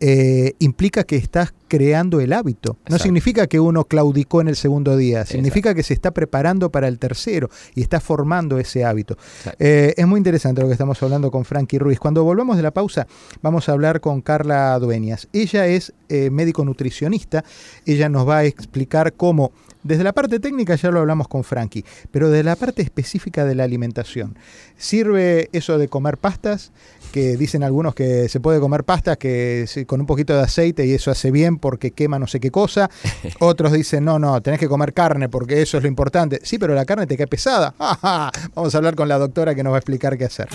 eh, 0.00 0.54
implica 0.58 1.04
que 1.04 1.16
estás 1.16 1.52
creando 1.68 2.20
el 2.20 2.32
hábito. 2.32 2.72
No 2.72 2.78
Exacto. 2.96 3.04
significa 3.04 3.46
que 3.46 3.60
uno 3.60 3.84
claudicó 3.84 4.40
en 4.40 4.48
el 4.48 4.56
segundo 4.56 4.96
día, 4.96 5.24
significa 5.24 5.74
que 5.74 5.82
se 5.82 5.94
está 5.94 6.10
preparando 6.10 6.70
para 6.70 6.88
el 6.88 6.98
tercero 6.98 7.48
y 7.74 7.82
está 7.82 8.00
formando 8.00 8.58
ese 8.58 8.84
hábito. 8.84 9.16
Eh, 9.58 9.94
es 9.96 10.06
muy 10.06 10.18
interesante 10.18 10.62
lo 10.62 10.66
que 10.66 10.72
estamos 10.72 11.00
hablando 11.02 11.30
con 11.30 11.44
Frankie 11.44 11.78
Ruiz. 11.78 12.00
Cuando 12.00 12.24
volvamos 12.24 12.56
de 12.56 12.62
la 12.62 12.72
pausa, 12.72 13.06
vamos 13.42 13.68
a 13.68 13.72
hablar 13.72 14.00
con 14.00 14.20
Carla 14.20 14.78
Dueñas. 14.78 15.28
Ella 15.32 15.66
es 15.66 15.92
eh, 16.08 16.30
médico 16.30 16.64
nutricionista. 16.64 17.44
Ella 17.86 18.08
nos 18.08 18.28
va 18.28 18.38
a 18.38 18.44
explicar 18.44 19.12
cómo, 19.12 19.52
desde 19.82 20.04
la 20.04 20.12
parte 20.12 20.40
técnica 20.40 20.74
ya 20.74 20.90
lo 20.90 21.00
hablamos 21.00 21.28
con 21.28 21.44
Frankie, 21.44 21.84
pero 22.10 22.30
de 22.30 22.42
la 22.42 22.56
parte 22.56 22.82
específica 22.82 23.44
de 23.44 23.54
la 23.54 23.64
alimentación. 23.64 24.36
¿Sirve 24.76 25.48
eso 25.52 25.78
de 25.78 25.88
comer 25.88 26.18
pastas? 26.18 26.72
Que 27.12 27.36
dicen 27.36 27.62
algunos 27.64 27.94
que 27.94 28.28
se 28.28 28.40
puede 28.40 28.60
comer 28.60 28.84
pastas 28.84 29.16
que 29.16 29.66
con 29.86 30.00
un 30.00 30.06
poquito 30.06 30.34
de 30.34 30.42
aceite 30.42 30.86
y 30.86 30.92
eso 30.92 31.10
hace 31.10 31.30
bien 31.30 31.58
porque 31.58 31.90
quema 31.90 32.18
no 32.18 32.26
sé 32.26 32.40
qué 32.40 32.50
cosa. 32.50 32.90
Otros 33.40 33.72
dicen, 33.72 34.04
no, 34.04 34.18
no, 34.18 34.40
tenés 34.40 34.60
que 34.60 34.68
comer 34.68 34.92
carne 34.92 35.28
porque 35.28 35.62
eso 35.62 35.76
es 35.76 35.82
lo 35.82 35.88
importante. 35.88 36.40
Sí, 36.42 36.58
pero 36.58 36.74
la 36.74 36.84
carne 36.84 37.06
te 37.06 37.16
cae 37.16 37.26
pesada. 37.26 37.74
Vamos 38.54 38.74
a 38.74 38.78
hablar 38.78 38.94
con 38.94 39.08
la 39.08 39.18
doctora 39.18 39.54
que 39.54 39.62
nos 39.62 39.72
va 39.72 39.76
a 39.76 39.80
explicar 39.80 40.16
qué 40.16 40.26
hacer. 40.26 40.48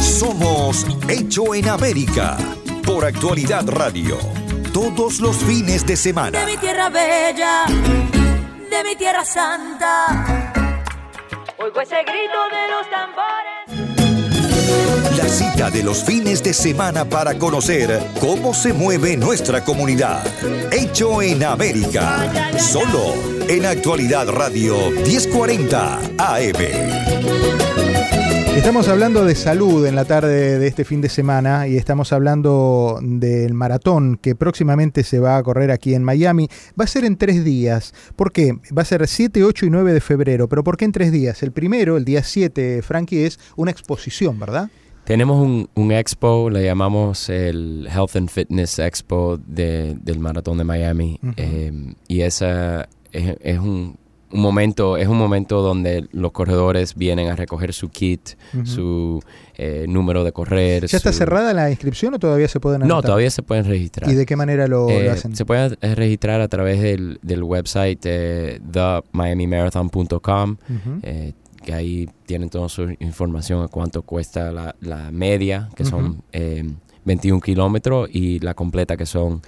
Somos 0.00 0.86
Hecho 1.08 1.54
en 1.54 1.68
América 1.68 2.36
por 2.84 3.04
Actualidad 3.04 3.66
Radio. 3.68 4.16
Todos 4.72 5.20
los 5.20 5.36
fines 5.36 5.86
de 5.86 5.96
semana. 5.96 6.40
de 6.40 6.46
mi 6.46 6.56
tierra 6.58 6.88
bella, 6.88 7.64
de 8.70 8.84
mi 8.84 8.96
tierra 8.96 9.24
santa. 9.24 10.06
Oigo 11.58 11.80
ese 11.80 12.02
grito 12.02 12.48
de 12.50 12.68
los 12.70 12.90
tambores. 12.90 13.68
La 15.16 15.28
cita 15.28 15.70
de 15.70 15.82
los 15.82 16.04
fines 16.04 16.42
de 16.42 16.52
semana 16.52 17.04
para 17.04 17.38
conocer 17.38 18.00
cómo 18.20 18.54
se 18.54 18.72
mueve 18.72 19.16
nuestra 19.16 19.64
comunidad. 19.64 20.24
Hecho 20.72 21.22
en 21.22 21.44
América. 21.44 22.30
Solo 22.58 23.14
en 23.48 23.66
Actualidad 23.66 24.28
Radio 24.28 24.90
1040 24.90 26.00
AM. 26.18 27.37
Estamos 28.58 28.88
hablando 28.88 29.24
de 29.24 29.34
salud 29.34 29.86
en 29.86 29.94
la 29.94 30.04
tarde 30.04 30.58
de 30.58 30.66
este 30.66 30.84
fin 30.84 31.00
de 31.00 31.08
semana 31.08 31.68
y 31.68 31.76
estamos 31.76 32.12
hablando 32.12 32.98
del 33.00 33.54
maratón 33.54 34.18
que 34.20 34.34
próximamente 34.34 35.04
se 35.04 35.20
va 35.20 35.36
a 35.38 35.42
correr 35.42 35.70
aquí 35.70 35.94
en 35.94 36.02
Miami. 36.04 36.48
Va 36.78 36.84
a 36.84 36.88
ser 36.88 37.04
en 37.04 37.16
tres 37.16 37.44
días. 37.44 37.94
¿Por 38.16 38.30
qué? 38.32 38.52
Va 38.76 38.82
a 38.82 38.84
ser 38.84 39.06
7, 39.06 39.42
8 39.44 39.66
y 39.66 39.70
9 39.70 39.92
de 39.94 40.00
febrero. 40.00 40.48
¿Pero 40.48 40.64
por 40.64 40.76
qué 40.76 40.84
en 40.84 40.92
tres 40.92 41.12
días? 41.12 41.42
El 41.42 41.52
primero, 41.52 41.96
el 41.96 42.04
día 42.04 42.22
7, 42.22 42.82
Frankie, 42.82 43.24
es 43.24 43.38
una 43.56 43.70
exposición, 43.70 44.38
¿verdad? 44.38 44.68
Tenemos 45.04 45.40
un, 45.40 45.70
un 45.74 45.92
expo, 45.92 46.50
le 46.50 46.64
llamamos 46.64 47.30
el 47.30 47.88
Health 47.90 48.16
and 48.16 48.28
Fitness 48.28 48.78
Expo 48.78 49.38
de- 49.46 49.96
del 50.02 50.18
Maratón 50.18 50.58
de 50.58 50.64
Miami. 50.64 51.18
Eh, 51.36 51.94
y 52.08 52.20
esa, 52.20 52.88
es, 53.12 53.58
un, 53.58 53.96
momento, 54.30 54.96
es 54.96 55.08
un 55.08 55.16
momento 55.16 55.62
donde 55.62 56.08
los 56.12 56.32
corredores 56.32 56.94
vienen 56.94 57.28
a 57.28 57.36
recoger 57.36 57.72
su 57.72 57.88
kit, 57.88 58.30
su 58.64 59.22
eh, 59.56 59.86
número 59.88 60.24
de 60.24 60.32
correr. 60.32 60.86
¿Ya 60.86 60.96
está 60.96 61.12
cerrada 61.12 61.54
la 61.54 61.70
inscripción 61.70 62.14
o 62.14 62.18
todavía 62.18 62.48
se 62.48 62.60
pueden 62.60 62.82
anotar? 62.82 62.96
No, 62.96 63.02
todavía 63.02 63.30
se 63.30 63.42
pueden 63.42 63.64
registrar. 63.64 64.10
¿Y 64.10 64.14
de 64.14 64.26
qué 64.26 64.36
manera 64.36 64.66
lo, 64.66 64.88
eh, 64.90 65.10
hacen? 65.10 65.34
Se 65.34 65.44
pueden 65.44 65.76
registrar 65.80 66.40
a 66.40 66.48
través 66.48 66.80
del, 66.80 67.18
del 67.22 67.42
website 67.42 68.00
eh, 68.04 68.60
themiamimarathon.com 69.12 70.56
que 71.64 71.74
ahí 71.74 72.08
tienen 72.24 72.48
toda 72.48 72.68
su 72.68 72.94
información 73.00 73.62
de 73.62 73.68
cuánto 73.68 74.02
cuesta 74.02 74.52
la, 74.52 74.74
la 74.80 75.10
media, 75.10 75.68
que 75.74 75.84
son 75.84 76.22
21 77.04 77.40
kilómetros, 77.40 78.08
y 78.12 78.38
la 78.38 78.54
completa, 78.54 78.96
que 78.96 79.06
son 79.06 79.42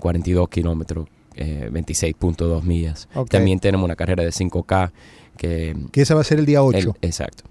42 0.00 0.48
kilómetros 0.48 1.06
26.2 1.36 2.58
eh, 2.58 2.62
millas. 2.64 3.08
También 3.28 3.60
tenemos 3.60 3.84
una 3.84 3.96
carrera 3.96 4.22
de 4.22 4.30
5K 4.30 4.90
que... 5.36 5.76
Que 5.90 6.02
esa 6.02 6.14
va 6.14 6.20
a 6.20 6.24
ser 6.24 6.38
el 6.38 6.46
día 6.46 6.62
8. 6.62 6.96
exacto. 7.02 7.44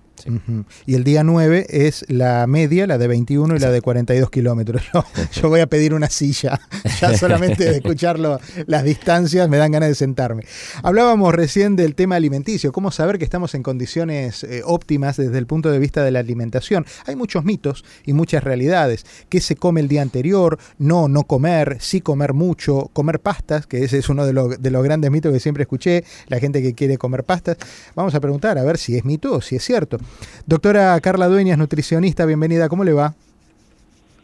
Y 0.85 0.95
el 0.95 1.03
día 1.03 1.23
9 1.23 1.67
es 1.69 2.05
la 2.07 2.45
media, 2.47 2.87
la 2.87 2.97
de 2.97 3.07
21 3.07 3.55
y 3.55 3.59
la 3.59 3.71
de 3.71 3.81
42 3.81 4.29
kilómetros. 4.29 4.83
Yo, 5.33 5.49
voy 5.49 5.59
a 5.59 5.67
pedir 5.67 5.93
una 5.93 6.09
silla, 6.09 6.59
ya 7.01 7.17
solamente 7.17 7.65
de 7.65 7.77
escucharlo, 7.77 8.39
las 8.67 8.83
distancias 8.83 9.49
me 9.49 9.57
dan 9.57 9.71
ganas 9.71 9.89
de 9.89 9.95
sentarme. 9.95 10.43
Hablábamos 10.83 11.33
recién 11.33 11.75
del 11.75 11.95
tema 11.95 12.15
alimenticio, 12.15 12.71
cómo 12.71 12.91
saber 12.91 13.17
que 13.17 13.23
estamos 13.23 13.55
en 13.55 13.63
condiciones 13.63 14.43
eh, 14.43 14.61
óptimas 14.65 15.17
desde 15.17 15.37
el 15.37 15.47
punto 15.47 15.71
de 15.71 15.79
vista 15.79 16.03
de 16.03 16.11
la 16.11 16.19
alimentación. 16.19 16.85
Hay 17.05 17.15
muchos 17.15 17.43
mitos 17.43 17.83
y 18.05 18.13
muchas 18.13 18.43
realidades. 18.43 19.05
¿Qué 19.29 19.41
se 19.41 19.55
come 19.55 19.81
el 19.81 19.87
día 19.87 20.01
anterior? 20.01 20.57
No, 20.77 21.07
no 21.07 21.23
comer, 21.23 21.77
sí 21.79 22.01
comer 22.01 22.33
mucho, 22.33 22.89
comer 22.93 23.19
pastas, 23.19 23.67
que 23.67 23.83
ese 23.83 23.97
es 23.97 24.09
uno 24.09 24.25
de, 24.25 24.57
de 24.57 24.71
los 24.71 24.83
grandes 24.83 25.11
mitos 25.11 25.31
que 25.31 25.39
siempre 25.39 25.63
escuché, 25.63 26.03
la 26.27 26.39
gente 26.39 26.61
que 26.61 26.73
quiere 26.73 26.97
comer 26.97 27.23
pastas. 27.23 27.57
Vamos 27.95 28.15
a 28.15 28.19
preguntar 28.19 28.57
a 28.57 28.63
ver 28.63 28.77
si 28.77 28.95
es 28.97 29.05
mito 29.05 29.33
o 29.33 29.41
si 29.41 29.55
es 29.55 29.63
cierto. 29.63 29.97
Doctora 30.45 30.99
Carla 30.99 31.27
Dueñas, 31.27 31.57
nutricionista, 31.57 32.25
bienvenida, 32.25 32.67
¿cómo 32.69 32.83
le 32.83 32.93
va? 32.93 33.13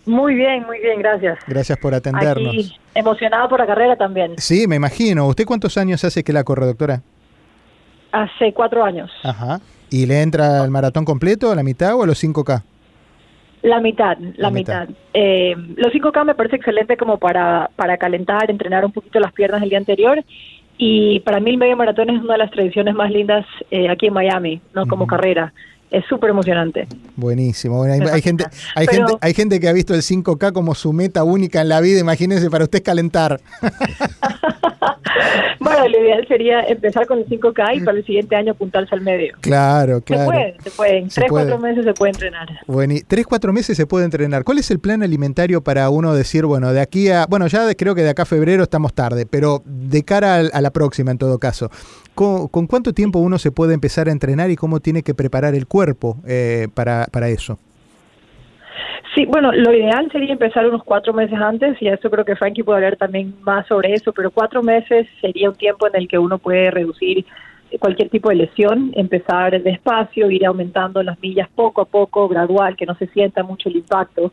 Muy 0.07 0.35
bien, 0.35 0.65
muy 0.65 0.79
bien, 0.79 0.99
gracias. 0.99 1.37
Gracias 1.47 1.77
por 1.77 1.93
atendernos. 1.93 2.53
Aquí, 2.53 2.73
emocionada 2.95 3.47
por 3.49 3.59
la 3.59 3.67
carrera 3.67 3.97
también. 3.97 4.35
Sí, 4.37 4.65
me 4.65 4.77
imagino. 4.77 5.27
¿Usted 5.27 5.45
cuántos 5.45 5.77
años 5.77 6.03
hace 6.05 6.23
que 6.23 6.31
la 6.31 6.45
corre, 6.45 6.65
doctora? 6.65 7.01
Hace 8.13 8.53
cuatro 8.53 8.85
años. 8.85 9.11
Ajá. 9.23 9.59
¿Y 9.89 10.05
le 10.05 10.21
entra 10.21 10.63
el 10.63 10.71
maratón 10.71 11.03
completo, 11.03 11.51
a 11.51 11.55
la 11.55 11.63
mitad 11.63 11.95
o 11.95 12.03
a 12.03 12.07
los 12.07 12.23
5K? 12.23 12.63
La 13.63 13.81
mitad, 13.81 14.17
la, 14.37 14.49
mitad. 14.49 14.87
Eh, 15.13 15.55
los 15.75 15.91
5K 15.91 16.25
me 16.25 16.35
parece 16.35 16.55
excelente 16.55 16.95
como 16.95 17.17
para, 17.17 17.69
para 17.75 17.97
calentar, 17.97 18.49
entrenar 18.49 18.85
un 18.85 18.93
poquito 18.93 19.19
las 19.19 19.33
piernas 19.33 19.61
el 19.61 19.69
día 19.69 19.77
anterior 19.77 20.23
y 20.77 21.19
para 21.21 21.39
mí 21.39 21.51
el 21.51 21.57
medio 21.57 21.75
maratón 21.75 22.11
es 22.11 22.21
una 22.21 22.33
de 22.33 22.39
las 22.39 22.51
tradiciones 22.51 22.93
más 22.95 23.11
lindas 23.11 23.45
eh, 23.71 23.89
aquí 23.89 24.07
en 24.07 24.13
Miami, 24.13 24.61
no 24.73 24.85
como 24.85 25.07
carrera 25.07 25.53
es 25.91 26.05
súper 26.05 26.29
emocionante. 26.31 26.87
Buenísimo. 27.15 27.83
hay, 27.83 28.21
gente, 28.21 28.45
hay, 28.75 28.87
gente, 28.87 29.13
hay 29.21 29.33
gente 29.33 29.59
que 29.59 29.67
ha 29.67 29.73
visto 29.73 29.93
el 29.93 30.01
5K 30.01 30.51
como 30.51 30.75
su 30.75 30.93
meta 30.93 31.23
única 31.23 31.61
en 31.61 31.69
la 31.69 31.81
vida. 31.81 31.99
Imagínense, 31.99 32.49
para 32.49 32.65
usted 32.65 32.83
calentar. 32.83 33.39
bueno, 35.67 35.87
lo 35.87 36.03
ideal 36.03 36.27
sería 36.27 36.61
empezar 36.63 37.07
con 37.07 37.19
el 37.19 37.27
5K 37.27 37.77
y 37.77 37.79
para 37.81 37.97
el 37.97 38.05
siguiente 38.05 38.35
año 38.35 38.51
apuntarse 38.53 38.93
al 38.93 39.01
medio. 39.01 39.35
Claro, 39.41 40.01
claro. 40.01 40.23
Se 40.23 40.27
puede, 40.27 40.55
se 40.63 40.71
puede. 40.71 40.97
En 40.97 41.09
3, 41.09 41.25
4 41.29 41.59
meses 41.59 41.85
se 41.85 41.93
puede 41.93 42.11
entrenar. 42.11 42.47
Bueno, 42.67 42.93
y 42.93 43.01
3, 43.01 43.25
4 43.25 43.53
meses 43.53 43.77
se 43.77 43.85
puede 43.85 44.05
entrenar. 44.05 44.43
¿Cuál 44.43 44.57
es 44.57 44.71
el 44.71 44.79
plan 44.79 45.03
alimentario 45.03 45.61
para 45.61 45.89
uno 45.89 46.13
decir, 46.13 46.45
bueno, 46.45 46.73
de 46.73 46.81
aquí 46.81 47.09
a. 47.09 47.25
Bueno, 47.27 47.47
ya 47.47 47.73
creo 47.75 47.95
que 47.95 48.03
de 48.03 48.09
acá 48.09 48.23
a 48.23 48.25
febrero 48.25 48.63
estamos 48.63 48.93
tarde, 48.93 49.25
pero 49.25 49.61
de 49.65 50.03
cara 50.03 50.37
a, 50.51 50.61
la 50.61 50.71
próxima 50.71 51.11
en 51.11 51.17
todo 51.17 51.39
caso. 51.39 51.69
¿Con, 52.15 52.47
cuánto 52.47 52.93
tiempo 52.93 53.19
uno 53.19 53.37
se 53.37 53.51
puede 53.51 53.73
empezar 53.73 54.09
a 54.09 54.11
entrenar 54.11 54.49
y 54.49 54.55
cómo 54.55 54.79
tiene 54.79 55.03
que 55.03 55.13
preparar 55.13 55.53
el 55.53 55.67
cuerpo 55.67 56.17
eh, 56.25 56.67
para, 56.73 57.05
para 57.11 57.29
eso? 57.29 57.59
Sí, 59.15 59.25
bueno, 59.25 59.51
lo 59.51 59.73
ideal 59.73 60.09
sería 60.11 60.33
empezar 60.33 60.67
unos 60.67 60.83
cuatro 60.83 61.13
meses 61.13 61.39
antes, 61.39 61.81
y 61.81 61.87
eso 61.87 62.09
creo 62.09 62.25
que 62.25 62.35
Frankie 62.35 62.63
puede 62.63 62.77
hablar 62.77 62.97
también 62.97 63.33
más 63.41 63.65
sobre 63.67 63.93
eso, 63.93 64.11
pero 64.13 64.31
cuatro 64.31 64.61
meses 64.61 65.07
sería 65.21 65.49
un 65.49 65.55
tiempo 65.55 65.87
en 65.87 65.95
el 65.95 66.07
que 66.07 66.17
uno 66.17 66.37
puede 66.37 66.71
reducir 66.71 67.25
cualquier 67.79 68.09
tipo 68.09 68.29
de 68.29 68.35
lesión, 68.35 68.91
empezar 68.95 69.61
despacio, 69.61 70.31
ir 70.31 70.45
aumentando 70.45 71.03
las 71.03 71.19
millas 71.21 71.49
poco 71.53 71.81
a 71.81 71.85
poco, 71.85 72.27
gradual, 72.27 72.75
que 72.75 72.85
no 72.85 72.95
se 72.95 73.07
sienta 73.07 73.43
mucho 73.43 73.69
el 73.69 73.77
impacto. 73.77 74.31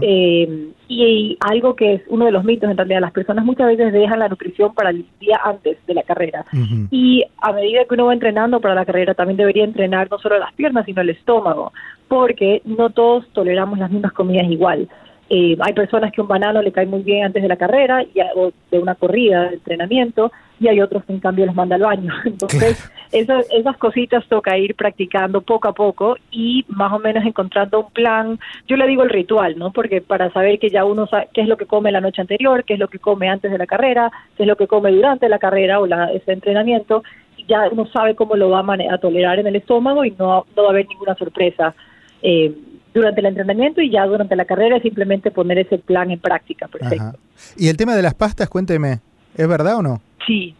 Eh, 0.00 0.70
y, 0.88 1.36
algo 1.40 1.74
que 1.74 1.94
es 1.94 2.02
uno 2.08 2.24
de 2.24 2.32
los 2.32 2.44
mitos 2.44 2.70
en 2.70 2.76
realidad, 2.76 3.00
las 3.00 3.12
personas 3.12 3.44
muchas 3.44 3.66
veces 3.68 3.92
dejan 3.92 4.18
la 4.18 4.28
nutrición 4.28 4.74
para 4.74 4.90
el 4.90 5.04
día 5.20 5.40
antes 5.44 5.78
de 5.86 5.94
la 5.94 6.02
carrera. 6.02 6.44
Y 6.90 7.24
a 7.40 7.52
medida 7.52 7.84
que 7.84 7.94
uno 7.94 8.06
va 8.06 8.12
entrenando 8.12 8.60
para 8.60 8.74
la 8.74 8.84
carrera, 8.84 9.14
también 9.14 9.36
debería 9.36 9.64
entrenar 9.64 10.08
no 10.10 10.18
solo 10.18 10.38
las 10.38 10.52
piernas, 10.54 10.86
sino 10.86 11.02
el 11.02 11.10
estómago, 11.10 11.72
porque 12.08 12.62
no 12.64 12.90
todos 12.90 13.28
toleramos 13.32 13.78
las 13.78 13.90
mismas 13.90 14.12
comidas 14.12 14.46
igual. 14.48 14.88
Eh, 15.28 15.56
hay 15.60 15.72
personas 15.72 16.12
que 16.12 16.20
un 16.20 16.28
banano 16.28 16.62
le 16.62 16.70
cae 16.70 16.86
muy 16.86 17.02
bien 17.02 17.24
antes 17.24 17.42
de 17.42 17.48
la 17.48 17.56
carrera 17.56 18.02
y, 18.02 18.20
o 18.36 18.52
de 18.70 18.78
una 18.78 18.94
corrida, 18.94 19.48
de 19.48 19.54
entrenamiento, 19.54 20.30
y 20.58 20.68
hay 20.68 20.80
otros 20.80 21.04
que 21.04 21.12
en 21.12 21.20
cambio 21.20 21.46
los 21.46 21.54
manda 21.54 21.76
al 21.76 21.82
baño. 21.82 22.12
Entonces, 22.24 22.90
esas, 23.12 23.46
esas 23.50 23.76
cositas 23.76 24.24
toca 24.28 24.56
ir 24.56 24.74
practicando 24.74 25.42
poco 25.42 25.68
a 25.68 25.72
poco 25.72 26.16
y 26.30 26.64
más 26.68 26.92
o 26.92 26.98
menos 26.98 27.24
encontrando 27.24 27.80
un 27.80 27.90
plan. 27.90 28.38
Yo 28.66 28.76
le 28.76 28.86
digo 28.86 29.02
el 29.02 29.10
ritual, 29.10 29.58
¿no? 29.58 29.72
Porque 29.72 30.00
para 30.00 30.32
saber 30.32 30.58
que 30.58 30.70
ya 30.70 30.84
uno 30.84 31.06
sabe 31.06 31.28
qué 31.32 31.42
es 31.42 31.48
lo 31.48 31.56
que 31.56 31.66
come 31.66 31.92
la 31.92 32.00
noche 32.00 32.22
anterior, 32.22 32.64
qué 32.64 32.74
es 32.74 32.80
lo 32.80 32.88
que 32.88 32.98
come 32.98 33.28
antes 33.28 33.50
de 33.50 33.58
la 33.58 33.66
carrera, 33.66 34.10
qué 34.36 34.44
es 34.44 34.46
lo 34.46 34.56
que 34.56 34.66
come 34.66 34.92
durante 34.92 35.28
la 35.28 35.38
carrera 35.38 35.80
o 35.80 35.86
la, 35.86 36.10
ese 36.12 36.32
entrenamiento, 36.32 37.02
ya 37.48 37.68
uno 37.70 37.86
sabe 37.86 38.14
cómo 38.14 38.36
lo 38.36 38.50
va 38.50 38.60
a, 38.60 38.94
a 38.94 38.98
tolerar 38.98 39.38
en 39.38 39.46
el 39.46 39.56
estómago 39.56 40.04
y 40.04 40.10
no, 40.12 40.46
no 40.56 40.62
va 40.62 40.68
a 40.68 40.72
haber 40.72 40.88
ninguna 40.88 41.14
sorpresa. 41.14 41.74
Eh, 42.22 42.52
durante 42.92 43.20
el 43.20 43.26
entrenamiento 43.26 43.82
y 43.82 43.90
ya 43.90 44.06
durante 44.06 44.34
la 44.36 44.46
carrera 44.46 44.80
simplemente 44.80 45.30
poner 45.30 45.58
ese 45.58 45.76
plan 45.76 46.10
en 46.10 46.18
práctica. 46.18 46.66
Perfecto. 46.66 47.18
Y 47.54 47.68
el 47.68 47.76
tema 47.76 47.94
de 47.94 48.00
las 48.00 48.14
pastas, 48.14 48.48
cuénteme, 48.48 49.00
¿es 49.36 49.48
verdad 49.48 49.76
o 49.76 49.82
no? 49.82 50.00
Sí, 50.26 50.54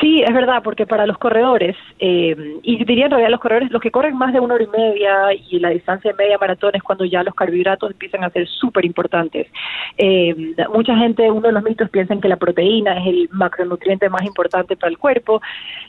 Sí, 0.00 0.22
es 0.22 0.32
verdad, 0.32 0.62
porque 0.62 0.86
para 0.86 1.06
los 1.06 1.18
corredores, 1.18 1.76
eh, 1.98 2.34
y 2.62 2.84
diría 2.84 3.06
en 3.06 3.10
realidad 3.10 3.30
los 3.30 3.40
corredores, 3.40 3.70
los 3.70 3.82
que 3.82 3.90
corren 3.90 4.16
más 4.16 4.32
de 4.32 4.40
una 4.40 4.54
hora 4.54 4.64
y 4.64 4.66
media 4.66 5.14
y 5.50 5.58
la 5.58 5.70
distancia 5.70 6.10
de 6.10 6.16
media 6.16 6.38
maratón 6.38 6.72
es 6.74 6.82
cuando 6.82 7.04
ya 7.04 7.22
los 7.22 7.34
carbohidratos 7.34 7.90
empiezan 7.90 8.24
a 8.24 8.30
ser 8.30 8.46
súper 8.48 8.84
importantes. 8.84 9.48
Eh, 9.96 10.54
mucha 10.72 10.96
gente, 10.96 11.30
uno 11.30 11.48
de 11.48 11.52
los 11.52 11.62
mitos 11.62 11.90
piensan 11.90 12.20
que 12.20 12.28
la 12.28 12.36
proteína 12.36 12.98
es 12.98 13.06
el 13.06 13.28
macronutriente 13.32 14.08
más 14.08 14.22
importante 14.22 14.76
para 14.76 14.90
el 14.90 14.98
cuerpo, 14.98 15.40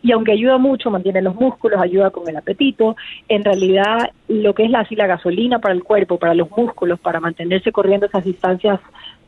y 0.02 0.12
aunque 0.12 0.34
ayuda 0.34 0.58
mucho, 0.58 0.92
mantiene 0.92 1.22
los 1.22 1.36
músculos, 1.36 1.82
ayuda 1.82 2.12
con 2.12 2.28
el 2.28 2.38
apetito, 2.38 2.96
en 3.28 3.44
realidad 3.44 4.12
lo 4.28 4.54
que 4.54 4.66
es 4.66 4.72
la, 4.72 4.82
así, 4.82 4.96
la 4.96 5.08
gasolina 5.08 5.60
para 5.60 5.74
el 5.74 5.84
cuerpo, 5.84 6.18
para 6.18 6.34
los 6.34 6.50
músculos, 6.52 7.00
para 7.00 7.20
mantenerse 7.20 7.72
corriendo 7.72 8.06
esas 8.06 8.24
distancias 8.24 8.80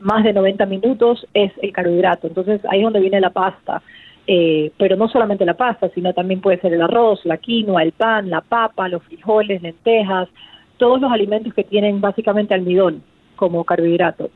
más 0.02 0.24
de 0.24 0.34
90 0.34 0.66
minutos 0.66 1.28
es 1.34 1.52
el 1.62 1.72
carbohidrato. 1.72 2.28
Entonces 2.28 2.62
ahí 2.70 2.80
es 2.80 2.84
donde 2.84 3.00
viene 3.00 3.22
la 3.22 3.30
pasta 3.30 3.82
eh, 4.28 4.72
pero 4.78 4.96
no 4.96 5.10
solamente 5.10 5.46
la 5.46 5.56
pasta, 5.56 5.90
sino 5.94 6.14
también 6.14 6.42
puede 6.42 6.60
ser 6.60 6.74
el 6.74 6.82
arroz, 6.82 7.26
la 7.26 7.38
quinoa, 7.38 7.84
el 7.84 7.92
pan, 7.92 8.30
la 8.30 8.42
papa, 8.42 8.88
los 8.88 9.04
frijoles, 9.04 9.62
lentejas, 9.62 10.30
todos 10.78 11.02
los 11.02 11.12
alimentos 11.12 11.54
que 11.54 11.64
tienen 11.64 12.00
básicamente 12.02 12.54
almidón 12.54 13.04
como 13.36 13.64
carbohidrato. 13.64 14.30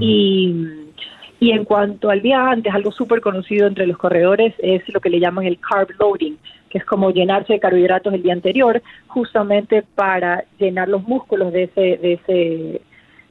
y, 0.00 0.54
y 1.38 1.50
en 1.50 1.64
cuanto 1.64 2.08
al 2.08 2.22
día 2.22 2.48
antes, 2.48 2.72
algo 2.72 2.92
súper 2.92 3.20
conocido 3.20 3.66
entre 3.66 3.86
los 3.86 3.98
corredores 3.98 4.54
es 4.58 4.88
lo 4.88 5.00
que 5.00 5.10
le 5.10 5.20
llaman 5.20 5.44
el 5.44 5.58
carb 5.58 5.88
loading, 5.98 6.38
que 6.70 6.78
es 6.78 6.84
como 6.84 7.10
llenarse 7.10 7.52
de 7.52 7.60
carbohidratos 7.60 8.14
el 8.14 8.22
día 8.22 8.32
anterior, 8.32 8.80
justamente 9.06 9.82
para 9.94 10.44
llenar 10.58 10.88
los 10.88 11.02
músculos 11.02 11.52
de 11.52 11.64
ese, 11.64 11.98
de 11.98 12.12
ese, 12.14 12.80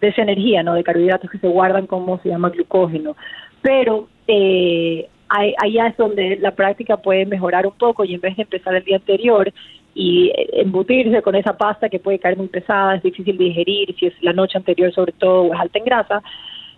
de 0.05 0.11
esa 0.11 0.21
energía, 0.21 0.63
¿no? 0.63 0.73
De 0.73 0.83
carbohidratos 0.83 1.29
que 1.29 1.39
se 1.39 1.47
guardan 1.47 1.87
como 1.87 2.19
se 2.19 2.29
llama 2.29 2.49
glucógeno. 2.49 3.15
Pero 3.61 4.07
eh, 4.27 5.07
ahí, 5.29 5.77
es 5.77 5.97
donde 5.97 6.37
la 6.37 6.51
práctica 6.51 6.97
puede 6.97 7.25
mejorar 7.25 7.65
un 7.65 7.73
poco 7.73 8.05
y 8.05 8.13
en 8.13 8.21
vez 8.21 8.35
de 8.35 8.43
empezar 8.43 8.75
el 8.75 8.83
día 8.83 8.97
anterior 8.97 9.51
y 9.93 10.31
embutirse 10.53 11.21
con 11.21 11.35
esa 11.35 11.57
pasta 11.57 11.89
que 11.89 11.99
puede 11.99 12.19
caer 12.19 12.37
muy 12.37 12.47
pesada, 12.47 12.95
es 12.95 13.03
difícil 13.03 13.37
de 13.37 13.45
digerir, 13.45 13.95
si 13.97 14.07
es 14.07 14.13
la 14.21 14.33
noche 14.33 14.57
anterior 14.57 14.91
sobre 14.93 15.13
todo 15.13 15.53
es 15.53 15.59
alta 15.59 15.79
en 15.79 15.85
grasa, 15.85 16.21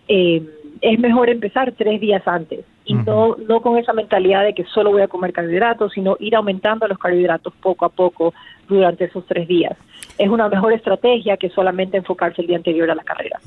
eh, 0.06 0.42
es 0.80 0.98
mejor 1.00 1.28
empezar 1.28 1.72
tres 1.72 2.00
días 2.00 2.22
antes 2.26 2.64
y 2.84 2.94
no, 2.94 3.36
no 3.36 3.60
con 3.60 3.76
esa 3.76 3.92
mentalidad 3.92 4.44
de 4.44 4.54
que 4.54 4.64
solo 4.64 4.92
voy 4.92 5.02
a 5.02 5.08
comer 5.08 5.32
carbohidratos, 5.32 5.92
sino 5.92 6.16
ir 6.20 6.36
aumentando 6.36 6.86
los 6.86 6.98
carbohidratos 6.98 7.52
poco 7.60 7.84
a 7.84 7.90
poco 7.90 8.32
durante 8.68 9.04
esos 9.04 9.24
tres 9.26 9.48
días. 9.48 9.76
Es 10.18 10.28
una 10.28 10.48
mejor 10.48 10.72
estrategia 10.72 11.36
que 11.36 11.48
solamente 11.50 11.96
enfocarse 11.96 12.42
el 12.42 12.48
día 12.48 12.56
anterior 12.56 12.90
a 12.90 12.94
la 12.94 13.04
carrera. 13.04 13.40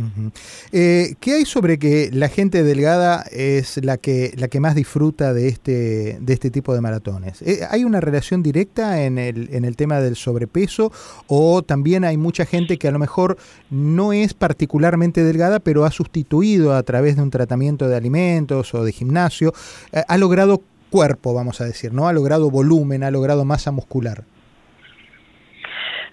Eh, 0.72 1.16
¿Qué 1.20 1.34
hay 1.34 1.46
sobre 1.46 1.78
que 1.78 2.10
la 2.14 2.30
gente 2.30 2.64
delgada 2.64 3.24
es 3.32 3.84
la 3.84 3.98
que 3.98 4.32
la 4.38 4.48
que 4.48 4.60
más 4.60 4.76
disfruta 4.76 5.34
de 5.34 5.50
este 5.50 6.18
de 6.20 6.34
este 6.34 6.50
tipo 6.50 6.74
de 6.74 6.82
maratones? 6.82 7.42
Eh, 7.42 7.60
¿Hay 7.70 7.84
una 7.84 8.00
relación 8.00 8.42
directa 8.42 9.04
en 9.04 9.18
el, 9.18 9.50
en 9.54 9.66
el 9.66 9.76
tema 9.76 10.00
del 10.00 10.16
sobrepeso 10.16 10.92
o 11.28 11.62
también 11.62 12.06
hay 12.06 12.18
mucha 12.18 12.46
gente 12.46 12.78
que 12.78 12.88
a 12.88 12.92
lo 12.92 13.00
mejor 13.00 13.38
no 13.70 14.14
es 14.14 14.34
particularmente 14.34 15.24
delgada, 15.24 15.60
pero 15.60 15.86
ha 15.86 15.92
sustituido 15.92 16.74
a 16.74 16.84
través 16.84 17.16
de 17.18 17.24
un 17.24 17.32
tratamiento 17.32 17.88
de 17.88 17.96
alimentos 17.96 18.74
o 18.74 18.84
de 18.84 18.92
gimnasio, 18.92 19.54
eh, 19.92 20.04
ha 20.08 20.18
logrado 20.18 20.62
cuerpo, 20.90 21.34
vamos 21.34 21.62
a 21.62 21.66
decir, 21.66 21.94
¿no? 21.94 22.08
Ha 22.08 22.14
logrado 22.14 22.52
volumen, 22.52 23.04
ha 23.04 23.12
logrado 23.12 23.46
masa 23.46 23.72
muscular. 23.72 24.24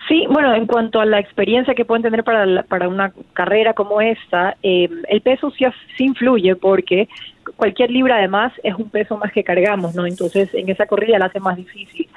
Sí, 0.08 0.24
bueno, 0.30 0.54
en 0.54 0.66
cuanto 0.66 1.00
a 1.00 1.04
la 1.04 1.20
experiencia 1.20 1.74
que 1.74 1.84
pueden 1.84 2.02
tener 2.02 2.24
para, 2.24 2.62
para 2.62 2.88
una 2.88 3.12
carrera 3.34 3.74
como 3.74 4.00
esta, 4.00 4.56
eh, 4.62 4.88
el 5.06 5.20
peso 5.20 5.50
sí, 5.50 5.66
sí, 5.98 6.04
influye 6.04 6.56
porque 6.56 7.08
cualquier 7.56 7.90
libra 7.90 8.16
además 8.16 8.52
es 8.62 8.74
un 8.74 8.88
peso 8.88 9.18
más 9.18 9.32
que 9.32 9.44
cargamos, 9.44 9.94
¿no? 9.94 10.06
Entonces 10.06 10.52
en 10.54 10.70
esa 10.70 10.86
corrida 10.86 11.18
la 11.18 11.26
hace 11.26 11.40
más 11.40 11.58
difícil. 11.58 12.08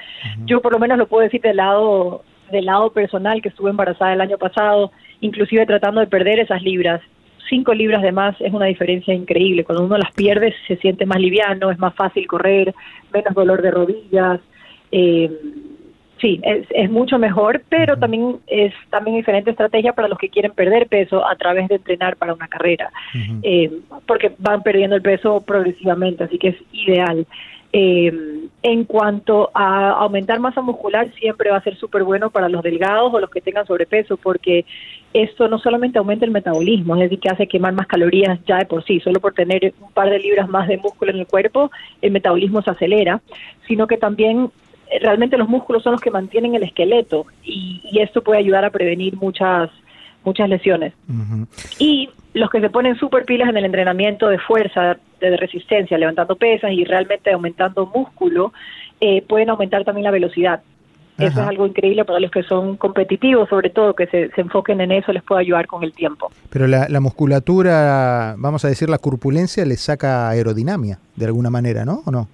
Yo 0.46 0.62
por 0.62 0.72
lo 0.72 0.78
menos 0.78 0.96
lo 0.96 1.06
puedo 1.06 1.22
decir 1.22 1.42
del 1.42 1.58
lado 1.58 2.24
del 2.50 2.66
lado 2.66 2.92
personal 2.92 3.40
que 3.40 3.48
estuve 3.48 3.70
embarazada 3.70 4.12
el 4.12 4.20
año 4.20 4.38
pasado, 4.38 4.92
inclusive 5.20 5.66
tratando 5.66 6.00
de 6.00 6.06
perder 6.06 6.38
esas 6.38 6.62
libras. 6.62 7.00
Cinco 7.48 7.74
libras 7.74 8.02
de 8.02 8.12
más 8.12 8.38
es 8.40 8.52
una 8.54 8.66
diferencia 8.66 9.12
increíble. 9.12 9.64
Cuando 9.64 9.84
uno 9.84 9.98
las 9.98 10.12
pierde 10.12 10.54
se 10.66 10.76
siente 10.76 11.04
más 11.04 11.18
liviano, 11.18 11.70
es 11.70 11.78
más 11.78 11.94
fácil 11.94 12.26
correr, 12.26 12.74
menos 13.12 13.34
dolor 13.34 13.60
de 13.60 13.70
rodillas. 13.70 14.40
Eh, 14.90 15.30
sí, 16.22 16.40
es, 16.42 16.66
es, 16.70 16.90
mucho 16.90 17.18
mejor, 17.18 17.62
pero 17.68 17.98
también 17.98 18.38
es 18.46 18.72
también 18.88 19.16
diferente 19.16 19.50
estrategia 19.50 19.92
para 19.92 20.08
los 20.08 20.16
que 20.16 20.30
quieren 20.30 20.52
perder 20.52 20.86
peso 20.86 21.26
a 21.26 21.36
través 21.36 21.68
de 21.68 21.74
entrenar 21.74 22.16
para 22.16 22.32
una 22.32 22.48
carrera, 22.48 22.90
uh 23.14 23.18
-huh. 23.18 23.40
eh, 23.42 23.70
porque 24.06 24.32
van 24.38 24.62
perdiendo 24.62 24.96
el 24.96 25.02
peso 25.02 25.42
progresivamente, 25.42 26.24
así 26.24 26.38
que 26.38 26.48
es 26.48 26.56
ideal. 26.72 27.26
Eh, 27.74 28.12
en 28.62 28.84
cuanto 28.84 29.50
a 29.54 29.92
aumentar 29.92 30.38
masa 30.38 30.60
muscular, 30.60 31.10
siempre 31.14 31.50
va 31.50 31.56
a 31.56 31.62
ser 31.62 31.74
súper 31.76 32.04
bueno 32.04 32.28
para 32.28 32.50
los 32.50 32.62
delgados 32.62 33.12
o 33.12 33.18
los 33.18 33.30
que 33.30 33.40
tengan 33.40 33.66
sobrepeso, 33.66 34.18
porque 34.18 34.66
esto 35.14 35.48
no 35.48 35.58
solamente 35.58 35.98
aumenta 35.98 36.26
el 36.26 36.30
metabolismo, 36.30 36.94
es 36.96 37.02
decir, 37.02 37.18
que 37.18 37.30
hace 37.30 37.46
quemar 37.46 37.72
más 37.72 37.86
calorías 37.86 38.38
ya 38.46 38.58
de 38.58 38.66
por 38.66 38.84
sí, 38.84 39.00
solo 39.00 39.20
por 39.20 39.32
tener 39.32 39.72
un 39.80 39.90
par 39.92 40.10
de 40.10 40.18
libras 40.18 40.48
más 40.48 40.68
de 40.68 40.76
músculo 40.76 41.12
en 41.12 41.20
el 41.20 41.26
cuerpo, 41.26 41.70
el 42.02 42.12
metabolismo 42.12 42.60
se 42.60 42.70
acelera, 42.70 43.22
sino 43.66 43.86
que 43.86 43.96
también 43.96 44.50
realmente 45.00 45.36
los 45.38 45.48
músculos 45.48 45.82
son 45.82 45.92
los 45.92 46.00
que 46.00 46.10
mantienen 46.10 46.54
el 46.54 46.62
esqueleto 46.62 47.26
y, 47.44 47.80
y 47.90 48.00
esto 48.00 48.22
puede 48.22 48.40
ayudar 48.40 48.64
a 48.64 48.70
prevenir 48.70 49.16
muchas 49.16 49.70
muchas 50.24 50.48
lesiones. 50.48 50.92
Uh 51.08 51.12
-huh. 51.12 51.46
Y 51.78 52.10
los 52.34 52.50
que 52.50 52.60
se 52.60 52.70
ponen 52.70 52.96
súper 52.96 53.24
pilas 53.24 53.48
en 53.48 53.56
el 53.56 53.64
entrenamiento 53.64 54.28
de 54.28 54.38
fuerza, 54.38 54.96
de 55.20 55.36
resistencia, 55.36 55.98
levantando 55.98 56.36
pesas 56.36 56.72
y 56.72 56.84
realmente 56.84 57.32
aumentando 57.32 57.90
músculo, 57.94 58.52
eh, 59.00 59.22
pueden 59.22 59.50
aumentar 59.50 59.84
también 59.84 60.04
la 60.04 60.10
velocidad. 60.10 60.62
Ajá. 61.18 61.26
Eso 61.26 61.42
es 61.42 61.46
algo 61.46 61.66
increíble 61.66 62.04
para 62.04 62.20
los 62.20 62.30
que 62.30 62.42
son 62.42 62.76
competitivos, 62.76 63.48
sobre 63.48 63.68
todo, 63.68 63.94
que 63.94 64.06
se, 64.06 64.30
se 64.30 64.40
enfoquen 64.40 64.80
en 64.80 64.92
eso, 64.92 65.12
les 65.12 65.22
puede 65.22 65.42
ayudar 65.42 65.66
con 65.66 65.84
el 65.84 65.92
tiempo. 65.92 66.32
Pero 66.48 66.66
la, 66.66 66.88
la, 66.88 67.00
musculatura, 67.00 68.34
vamos 68.38 68.64
a 68.64 68.68
decir, 68.68 68.88
la 68.88 68.98
corpulencia 68.98 69.64
le 69.66 69.76
saca 69.76 70.30
aerodinámica, 70.30 70.98
de 71.16 71.26
alguna 71.26 71.50
manera, 71.50 71.84
¿no? 71.84 72.02
¿O 72.06 72.10
no? 72.10 72.28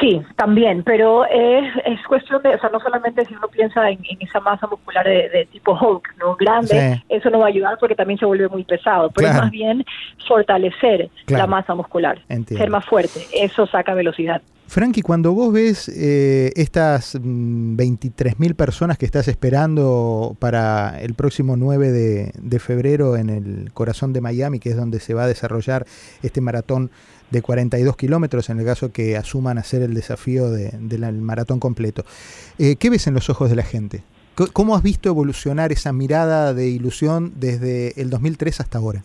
Sí, 0.00 0.22
también, 0.36 0.82
pero 0.84 1.24
es, 1.26 1.64
es 1.84 2.00
cuestión 2.06 2.42
de, 2.42 2.54
o 2.54 2.58
sea, 2.58 2.70
no 2.70 2.80
solamente 2.80 3.24
si 3.24 3.34
uno 3.34 3.48
piensa 3.48 3.90
en, 3.90 3.98
en 4.08 4.18
esa 4.20 4.40
masa 4.40 4.66
muscular 4.66 5.04
de, 5.06 5.28
de, 5.28 5.46
tipo 5.46 5.72
Hulk, 5.72 6.14
¿no? 6.18 6.36
Grande, 6.36 6.94
sí. 6.96 7.04
eso 7.08 7.30
no 7.30 7.40
va 7.40 7.46
a 7.46 7.48
ayudar 7.48 7.76
porque 7.78 7.94
también 7.94 8.18
se 8.18 8.24
vuelve 8.24 8.48
muy 8.48 8.64
pesado, 8.64 9.10
pero 9.10 9.28
claro. 9.28 9.34
es 9.34 9.42
más 9.42 9.50
bien 9.50 9.84
fortalecer 10.26 11.10
claro. 11.26 11.42
la 11.42 11.46
masa 11.46 11.74
muscular, 11.74 12.18
Entiendo. 12.28 12.62
ser 12.62 12.70
más 12.70 12.84
fuerte, 12.84 13.20
eso 13.34 13.66
saca 13.66 13.94
velocidad. 13.94 14.40
Frankie, 14.72 15.02
cuando 15.02 15.34
vos 15.34 15.52
ves 15.52 15.90
eh, 15.94 16.50
estas 16.56 17.14
23.000 17.16 18.34
mm, 18.38 18.54
personas 18.54 18.96
que 18.96 19.04
estás 19.04 19.28
esperando 19.28 20.34
para 20.38 20.98
el 21.02 21.12
próximo 21.12 21.58
9 21.58 21.92
de, 21.92 22.58
febrero 22.58 23.18
en 23.18 23.28
el 23.28 23.70
corazón 23.74 24.14
de 24.14 24.22
Miami, 24.22 24.60
que 24.60 24.70
es 24.70 24.76
donde 24.76 24.98
se 24.98 25.12
va 25.12 25.24
a 25.24 25.26
desarrollar 25.26 25.84
este 26.22 26.40
maratón 26.40 26.90
de 27.30 27.42
42 27.42 27.98
kilómetros, 27.98 28.48
en 28.48 28.60
el 28.60 28.64
caso 28.64 28.92
que 28.92 29.18
asuman 29.18 29.58
hacer 29.58 29.82
el 29.82 29.92
desafío 29.92 30.50
del 30.50 30.88
de, 30.88 30.96
de 30.96 31.12
maratón 31.12 31.60
completo, 31.60 32.06
eh, 32.58 32.76
¿qué 32.76 32.88
ves 32.88 33.06
en 33.06 33.12
los 33.12 33.28
ojos 33.28 33.50
de 33.50 33.56
la 33.56 33.64
gente? 33.64 34.02
¿Cómo 34.54 34.74
has 34.74 34.82
visto 34.82 35.10
evolucionar 35.10 35.70
esa 35.70 35.92
mirada 35.92 36.54
de 36.54 36.68
ilusión 36.68 37.34
desde 37.36 38.00
el 38.00 38.08
2003 38.08 38.60
hasta 38.60 38.78
ahora? 38.78 39.04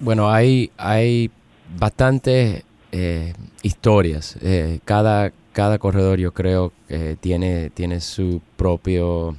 Bueno, 0.00 0.32
hay, 0.32 0.72
hay 0.78 1.30
bastantes 1.78 2.64
eh, 2.96 3.32
historias. 3.62 4.36
Eh, 4.40 4.78
cada, 4.84 5.32
cada 5.52 5.78
corredor 5.78 6.20
yo 6.20 6.32
creo 6.32 6.72
que 6.86 7.16
tiene, 7.20 7.70
tiene 7.70 8.00
su 8.00 8.40
propio, 8.56 9.36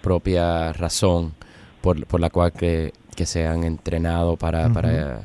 propia 0.00 0.72
razón 0.72 1.34
por, 1.82 2.06
por 2.06 2.20
la 2.20 2.30
cual 2.30 2.52
que, 2.52 2.94
que, 3.14 3.26
se 3.26 3.46
han 3.46 3.64
entrenado 3.64 4.36
para, 4.36 4.66
uh 4.66 4.70
-huh. 4.70 4.72
para 4.72 5.20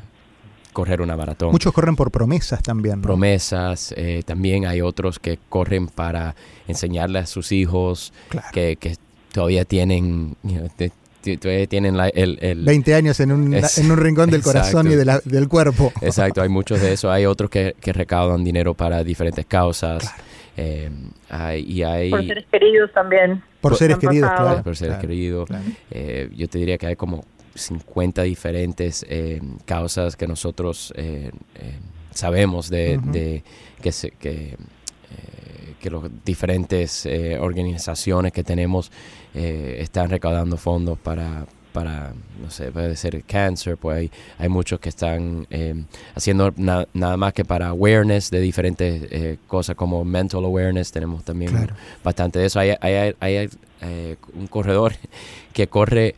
correr 0.73 1.01
una 1.01 1.15
maratón. 1.15 1.51
Muchos 1.51 1.71
corren 1.71 1.95
por 1.95 2.11
promesas 2.11 2.61
también. 2.61 2.97
¿no? 2.97 3.03
Promesas, 3.03 3.93
eh, 3.95 4.21
también 4.25 4.65
hay 4.65 4.81
otros 4.81 5.17
que 5.19 5.39
corren 5.49 5.87
para 5.87 6.35
enseñarle 6.67 7.19
a 7.19 7.25
sus 7.25 7.53
hijos 7.53 8.11
claro. 8.29 8.47
que, 8.51 8.75
que, 8.75 8.97
todavía 9.31 9.63
tienen, 9.63 10.35
you 10.43 10.57
know, 10.57 10.67
te, 10.75 10.91
todavía 10.91 11.00
tienen 11.21 11.97
la, 11.97 12.09
el, 12.09 12.37
el, 12.41 12.63
20 12.63 12.95
años 12.95 13.19
en 13.19 13.31
un, 13.31 13.53
es, 13.53 13.77
en 13.77 13.91
un 13.91 13.97
rincón 13.97 14.29
del 14.29 14.41
corazón 14.41 14.91
y 14.91 14.95
de 14.95 15.05
la, 15.05 15.19
del 15.23 15.47
cuerpo. 15.47 15.91
Exacto, 16.01 16.41
hay 16.41 16.49
muchos 16.49 16.81
de 16.81 16.93
eso. 16.93 17.11
Hay 17.11 17.25
otros 17.25 17.49
que, 17.49 17.75
que 17.79 17.93
recaudan 17.93 18.43
dinero 18.43 18.73
para 18.73 19.03
diferentes 19.03 19.45
causas. 19.45 20.03
Claro. 20.03 20.23
Eh, 20.57 20.89
hay, 21.29 21.61
y 21.61 21.83
hay, 21.83 22.09
por 22.09 22.25
seres 22.25 22.45
queridos 22.51 22.91
también. 22.93 23.41
Por, 23.61 23.71
por 23.71 23.77
seres 23.77 23.97
queridos, 23.97 24.31
claro. 24.35 24.63
Por 24.63 24.75
seres 24.75 24.95
claro, 24.95 25.07
queridos. 25.07 25.47
Claro. 25.47 25.63
Eh, 25.89 26.29
yo 26.35 26.47
te 26.49 26.57
diría 26.57 26.77
que 26.77 26.87
hay 26.87 26.95
como 26.95 27.23
50 27.55 28.23
diferentes 28.23 29.05
eh, 29.09 29.41
causas 29.65 30.15
que 30.15 30.27
nosotros 30.27 30.93
eh, 30.95 31.31
eh, 31.55 31.79
sabemos 32.11 32.69
de, 32.69 32.97
uh 32.97 33.01
-huh. 33.01 33.11
de, 33.11 33.43
que, 33.81 33.91
se, 33.91 34.11
que, 34.11 34.57
que 35.79 35.89
las 35.89 36.03
diferentes 36.23 37.07
organizaciones 37.39 38.31
que 38.31 38.43
tenemos 38.43 38.91
están 39.33 40.09
recaudando 40.09 40.57
fondos 40.57 40.97
para, 40.99 41.45
para, 41.71 42.13
no 42.41 42.49
sé, 42.49 42.71
puede 42.71 42.95
ser 42.95 43.23
cáncer, 43.23 43.77
pues 43.77 43.97
hay, 43.97 44.11
hay 44.37 44.49
muchos 44.49 44.79
que 44.79 44.89
están 44.89 45.47
eh, 45.49 45.83
haciendo 46.15 46.53
na, 46.57 46.87
nada 46.93 47.17
más 47.17 47.33
que 47.33 47.45
para 47.45 47.67
awareness 47.69 48.29
de 48.29 48.39
diferentes 48.39 49.03
eh, 49.09 49.37
cosas 49.47 49.75
como 49.75 50.03
mental 50.03 50.43
awareness, 50.43 50.91
tenemos 50.91 51.23
también 51.23 51.51
claro. 51.51 51.75
bastante 52.03 52.39
de 52.39 52.45
eso. 52.45 52.59
Hay, 52.59 52.71
hay, 52.81 52.93
hay, 52.93 53.15
hay 53.19 53.49
eh, 53.81 54.15
un 54.33 54.47
corredor 54.47 54.93
que 55.53 55.67
corre 55.67 56.15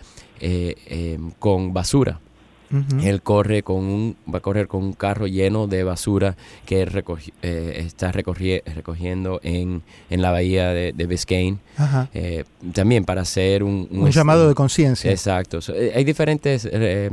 con 1.39 1.73
basura. 1.73 2.19
Uh 2.73 2.77
-huh. 2.77 3.03
Él 3.05 3.21
corre 3.21 3.61
con 3.61 3.85
un, 3.85 4.15
va 4.33 4.39
a 4.39 4.41
correr 4.41 4.67
con 4.67 4.83
un 4.83 4.93
carro 4.93 5.27
lleno 5.27 5.67
de 5.67 5.83
basura 5.83 6.35
que 6.65 6.85
recogi, 6.85 7.31
eh, 7.43 7.83
está 7.85 8.11
recogi, 8.11 8.61
recogiendo 8.75 9.39
en, 9.43 9.83
en, 10.09 10.21
la 10.23 10.31
bahía 10.31 10.69
de, 10.69 10.91
de 10.91 11.05
Biscayne. 11.05 11.57
Eh, 12.15 12.45
también 12.73 13.05
para 13.05 13.21
hacer 13.21 13.63
un... 13.63 13.87
Un, 13.91 13.99
un 14.01 14.11
llamado 14.11 14.49
de 14.49 14.55
conciencia. 14.55 15.11
Exacto. 15.11 15.59
Eh, 15.75 15.93
hay 15.95 16.03
diferentes 16.03 16.67
eh, 16.71 17.11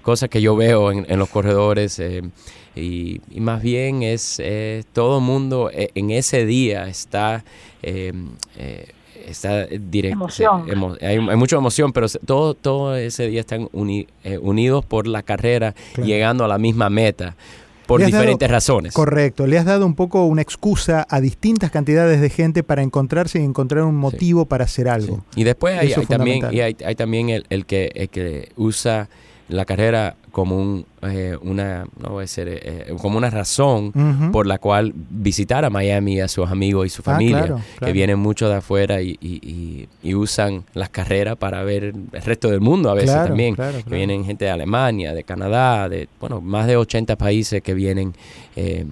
cosas 0.00 0.30
que 0.30 0.40
yo 0.40 0.56
veo 0.56 0.90
en, 0.90 1.04
en 1.06 1.18
los 1.18 1.28
corredores 1.28 2.00
y, 2.74 3.20
y, 3.30 3.40
más 3.40 3.60
bien 3.62 4.02
es 4.02 4.40
todo 4.94 5.18
el 5.18 5.24
mundo 5.24 5.70
en 5.72 6.10
ese 6.10 6.46
día 6.46 6.88
está 6.88 7.44
está 9.26 9.66
directo. 9.66 10.16
Emoción. 10.16 10.68
Emo, 10.68 10.96
hay, 11.00 11.16
hay, 11.16 11.36
mucha 11.36 11.56
emoción, 11.56 11.92
pero 11.92 12.06
todo, 12.24 12.54
todo 12.54 12.96
ese 12.96 13.28
día 13.28 13.40
están 13.40 13.68
uni, 13.72 14.06
eh, 14.24 14.38
unidos 14.38 14.84
por 14.84 15.06
la 15.06 15.22
carrera, 15.22 15.74
claro. 15.94 16.06
llegando 16.06 16.44
a 16.44 16.48
la 16.48 16.58
misma 16.58 16.90
meta. 16.90 17.36
Por 17.86 18.04
diferentes 18.04 18.48
dado, 18.48 18.52
razones. 18.52 18.94
Correcto, 18.94 19.46
le 19.46 19.58
has 19.58 19.64
dado 19.64 19.84
un 19.84 19.94
poco 19.94 20.24
una 20.24 20.40
excusa 20.40 21.06
a 21.10 21.20
distintas 21.20 21.70
cantidades 21.70 22.20
de 22.20 22.30
gente 22.30 22.62
para 22.62 22.82
encontrarse 22.82 23.40
y 23.40 23.44
encontrar 23.44 23.84
un 23.84 23.96
motivo 23.96 24.42
sí. 24.42 24.46
para 24.48 24.64
hacer 24.64 24.88
algo. 24.88 25.24
Sí. 25.34 25.40
Y 25.40 25.44
después 25.44 25.78
hay, 25.78 25.92
hay 25.92 26.06
también, 26.06 26.46
y 26.52 26.60
hay, 26.60 26.76
hay, 26.84 26.94
también 26.94 27.28
el, 27.28 27.44
el, 27.50 27.66
que, 27.66 27.90
el 27.94 28.08
que 28.08 28.50
usa 28.56 29.08
la 29.48 29.64
carrera 29.64 30.16
como 30.32 30.56
un, 30.56 30.86
eh, 31.02 31.36
una 31.42 31.84
no 32.00 32.08
voy 32.08 32.18
a 32.18 32.20
decir, 32.22 32.46
eh, 32.48 32.94
como 33.00 33.18
una 33.18 33.30
razón 33.30 33.92
uh 33.94 33.98
-huh. 33.98 34.30
por 34.32 34.46
la 34.46 34.58
cual 34.58 34.92
visitar 34.94 35.64
a 35.64 35.70
Miami 35.70 36.20
a 36.20 36.26
sus 36.26 36.50
amigos 36.50 36.86
y 36.86 36.88
su 36.88 37.02
familia 37.02 37.38
ah, 37.38 37.46
claro, 37.46 37.62
claro. 37.78 37.86
que 37.86 37.92
vienen 37.92 38.18
mucho 38.18 38.48
de 38.48 38.56
afuera 38.56 39.02
y, 39.02 39.16
y, 39.20 39.88
y, 40.02 40.14
usan 40.14 40.64
las 40.74 40.88
carreras 40.88 41.36
para 41.36 41.62
ver 41.62 41.84
el 41.84 42.22
resto 42.24 42.50
del 42.50 42.60
mundo 42.60 42.90
a 42.90 42.94
veces 42.94 43.10
claro, 43.10 43.28
también 43.28 43.56
que 43.56 43.94
vienen 43.94 44.24
gente 44.24 44.46
de 44.46 44.50
Alemania 44.50 45.14
de 45.14 45.22
Canadá 45.22 45.88
de 45.88 46.08
bueno 46.18 46.40
más 46.40 46.66
de 46.66 46.76
80 46.76 47.16
países 47.16 47.62
que 47.62 47.74
vienen 47.74 48.14
eh, 48.56 48.86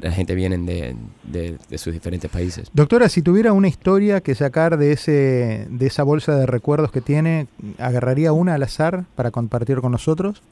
la 0.00 0.12
gente 0.12 0.34
viene 0.34 0.58
de, 0.58 0.94
de, 1.24 1.58
de, 1.68 1.78
sus 1.78 1.92
diferentes 1.92 2.30
países. 2.30 2.70
Doctora, 2.72 3.08
si 3.08 3.20
tuviera 3.20 3.52
una 3.52 3.66
historia 3.66 4.20
que 4.20 4.34
sacar 4.34 4.78
de 4.78 4.92
ese 4.92 5.66
de 5.70 5.86
esa 5.86 6.04
bolsa 6.04 6.36
de 6.36 6.46
recuerdos 6.46 6.92
que 6.92 7.00
tiene, 7.00 7.48
¿agarraría 7.78 8.32
una 8.32 8.54
al 8.54 8.62
azar 8.62 9.04
para 9.16 9.32
compartir 9.32 9.80
con 9.80 9.90
nosotros? 9.90 10.42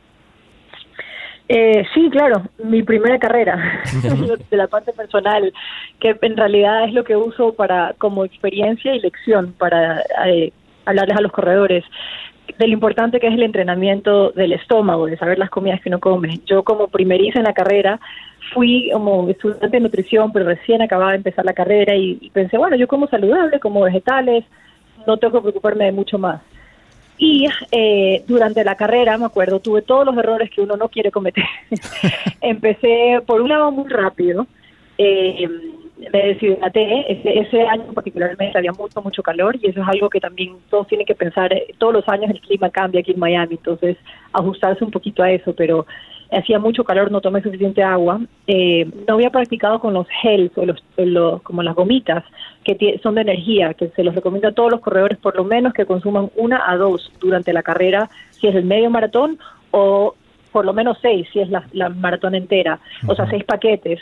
Eh, 1.53 1.85
sí, 1.93 2.09
claro, 2.11 2.45
mi 2.63 2.85
primera 2.85 3.19
carrera 3.19 3.83
de 4.51 4.57
la 4.57 4.69
parte 4.69 4.93
personal, 4.93 5.53
que 5.99 6.17
en 6.23 6.37
realidad 6.37 6.85
es 6.85 6.95
lo 6.95 7.03
que 7.03 7.17
uso 7.17 7.55
para 7.55 7.93
como 7.99 8.25
experiencia 8.25 8.95
y 8.95 9.01
lección 9.01 9.53
para 9.59 10.01
eh, 10.27 10.53
hablarles 10.85 11.17
a 11.17 11.21
los 11.21 11.33
corredores. 11.33 11.83
de 12.57 12.69
lo 12.69 12.73
importante 12.73 13.19
que 13.19 13.27
es 13.27 13.35
el 13.35 13.43
entrenamiento 13.43 14.31
del 14.31 14.53
estómago, 14.53 15.07
de 15.07 15.17
saber 15.17 15.41
las 15.41 15.51
comidas 15.51 15.81
que 15.81 15.89
uno 15.89 15.99
come. 15.99 16.39
Yo 16.47 16.63
como 16.63 16.87
primeriza 16.87 17.41
en 17.41 17.47
la 17.47 17.53
carrera 17.53 17.99
fui 18.55 18.89
como 18.93 19.29
estudiante 19.29 19.71
de 19.71 19.81
nutrición, 19.81 20.31
pero 20.33 20.45
recién 20.45 20.83
acababa 20.83 21.11
de 21.11 21.17
empezar 21.17 21.45
la 21.45 21.53
carrera 21.53 21.97
y, 21.97 22.31
pensé, 22.33 22.59
bueno, 22.59 22.77
yo 22.77 22.87
como 22.87 23.09
saludable, 23.09 23.59
como 23.59 23.81
vegetales, 23.81 24.45
no 25.05 25.17
tengo 25.17 25.35
que 25.35 25.43
preocuparme 25.43 25.87
de 25.87 25.93
mucho 25.93 26.17
más. 26.17 26.43
Y 27.23 27.47
eh, 27.71 28.25
durante 28.27 28.65
la 28.65 28.77
carrera, 28.77 29.19
me 29.19 29.27
acuerdo, 29.27 29.61
tuve 29.61 29.83
todos 29.83 30.07
los 30.07 30.17
errores 30.17 30.51
que 30.51 30.63
uno 30.63 30.79
no 30.79 30.89
quiere 30.89 31.11
cometer. 31.11 31.45
Empecé 32.41 33.21
por 33.27 33.43
un 33.43 33.51
lado 33.51 33.71
muy 33.71 33.91
rápido. 33.91 34.47
Eh, 34.97 35.47
me 36.11 36.27
deshidraté. 36.29 37.13
Ese, 37.13 37.41
ese 37.41 37.61
año 37.61 37.93
particularmente 37.93 38.57
había 38.57 38.73
mucho, 38.73 39.03
mucho 39.03 39.23
calor 39.23 39.55
y 39.61 39.69
eso 39.69 39.83
es 39.83 39.89
algo 39.89 40.09
que 40.09 40.19
también 40.19 40.57
todos 40.71 40.87
tienen 40.87 41.07
que 41.07 41.15
pensar. 41.15 41.55
Todos 41.77 41.93
los 41.93 42.09
años 42.09 42.31
el 42.31 42.41
clima 42.41 42.71
cambia 42.71 43.03
aquí 43.03 43.11
en 43.13 43.21
Miami, 43.21 43.57
entonces 43.57 43.99
ajustarse 44.33 44.83
un 44.83 44.91
poquito 44.91 45.23
a 45.23 45.31
eso, 45.31 45.55
pero 45.55 45.87
hacía 46.33 46.59
mucho 46.59 46.85
calor, 46.85 47.11
no 47.11 47.21
tomé 47.21 47.43
suficiente 47.43 47.83
agua. 47.83 48.21
Eh, 48.47 48.88
no 49.07 49.14
había 49.14 49.31
practicado 49.31 49.81
con 49.81 49.95
los 49.95 50.07
gels 50.23 50.53
o 50.57 50.64
los, 50.64 51.43
como 51.43 51.62
las 51.62 51.75
gomitas 51.75 52.25
que 52.64 53.01
son 53.03 53.14
de 53.14 53.23
energía, 53.23 53.75
que 53.75 53.88
se 53.88 54.05
los 54.05 54.14
recomiendo 54.14 54.49
a 54.49 54.53
todos 54.53 54.71
los 54.71 54.81
corredores 54.81 55.19
por 55.19 55.37
lo 55.37 55.45
menos 55.45 55.73
que 55.73 55.87
consuman 55.87 56.31
una 56.37 56.71
a 56.71 56.77
dos 56.77 57.11
durante 57.21 57.53
la 57.53 57.62
carrera, 57.62 58.11
si 58.31 58.47
es 58.47 58.55
el 58.55 58.64
medio 58.64 58.90
maratón 58.90 59.38
o 59.71 60.14
por 60.53 60.64
lo 60.64 60.73
menos 60.73 60.99
seis, 61.01 61.29
si 61.33 61.40
es 61.40 61.49
la, 61.49 61.88
maratón 61.88 62.35
entera, 62.35 62.81
o 63.07 63.14
sea, 63.14 63.29
seis 63.29 63.45
paquetes. 63.45 64.01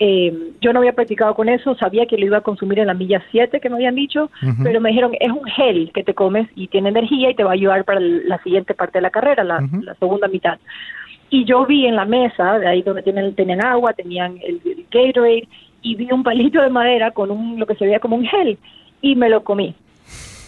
Eh, 0.00 0.52
yo 0.60 0.72
no 0.72 0.78
había 0.78 0.92
practicado 0.92 1.34
con 1.34 1.48
eso, 1.48 1.74
sabía 1.74 2.06
que 2.06 2.16
lo 2.16 2.24
iba 2.24 2.38
a 2.38 2.42
consumir 2.42 2.78
en 2.78 2.86
la 2.86 2.94
milla 2.94 3.20
7 3.32 3.58
que 3.58 3.68
me 3.68 3.76
habían 3.76 3.96
dicho, 3.96 4.30
pero 4.62 4.80
me 4.80 4.90
dijeron, 4.90 5.12
es 5.18 5.30
un 5.30 5.44
gel 5.44 5.90
que 5.92 6.04
te 6.04 6.14
comes 6.14 6.48
y 6.54 6.68
tiene 6.68 6.90
energía 6.90 7.30
y 7.30 7.34
te 7.34 7.42
va 7.42 7.50
a 7.50 7.54
ayudar 7.54 7.84
para 7.84 7.98
la 7.98 8.40
siguiente 8.44 8.74
parte 8.74 8.98
de 8.98 9.02
la 9.02 9.10
carrera, 9.10 9.42
la, 9.42 9.66
segunda 9.98 10.28
mitad. 10.28 10.58
Y 11.30 11.44
yo 11.44 11.66
vi 11.66 11.86
en 11.86 11.96
la 11.96 12.04
mesa, 12.04 12.58
de 12.58 12.66
ahí 12.66 12.82
donde 12.82 13.02
tienen, 13.02 13.34
tenían 13.34 13.64
agua, 13.64 13.92
tenían 13.92 14.38
el, 14.42 14.60
Gatorade, 14.90 15.48
y 15.82 15.94
vi 15.94 16.10
un 16.10 16.22
palito 16.22 16.60
de 16.60 16.70
madera 16.70 17.10
con 17.10 17.30
un, 17.30 17.58
lo 17.58 17.66
que 17.66 17.74
se 17.74 17.84
veía 17.84 18.00
como 18.00 18.16
un 18.16 18.24
gel, 18.24 18.58
y 19.02 19.14
me 19.14 19.28
lo 19.28 19.44
comí. 19.44 19.74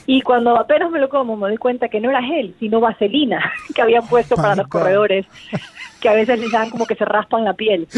Y 0.07 0.23
cuando 0.23 0.57
apenas 0.59 0.91
me 0.91 0.99
lo 0.99 1.09
como, 1.09 1.37
me 1.37 1.49
doy 1.49 1.57
cuenta 1.57 1.89
que 1.89 2.01
no 2.01 2.11
era 2.11 2.23
gel, 2.23 2.55
sino 2.59 2.81
vaselina 2.81 3.53
que 3.75 3.83
habían 3.83 4.07
puesto 4.09 4.35
para 4.35 4.57
los 4.57 4.69
corredores 4.69 5.27
que 6.01 6.09
a 6.09 6.15
veces 6.15 6.41
les 6.41 6.51
dan 6.51 6.71
como 6.71 6.87
que 6.87 6.95
se 6.95 7.05
raspan 7.05 7.45
la 7.45 7.55
piel. 7.55 7.87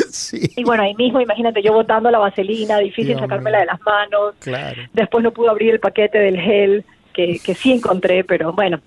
Y 0.55 0.65
bueno, 0.65 0.83
ahí 0.83 0.95
mismo, 0.95 1.21
imagínate, 1.21 1.63
yo 1.63 1.73
botando 1.73 2.11
la 2.11 2.19
vaselina, 2.19 2.79
difícil 2.79 3.19
sacármela 3.19 3.61
de 3.61 3.67
las 3.67 3.81
manos. 3.81 4.35
Después 4.93 5.25
no 5.25 5.31
pude 5.31 5.49
abrir 5.49 5.71
el 5.71 5.81
paquete 5.81 6.19
del 6.19 6.39
gel 6.39 6.85
que, 7.13 7.39
que 7.43 7.55
sí 7.55 7.73
encontré, 7.73 8.25
pero 8.25 8.53
bueno, 8.53 8.81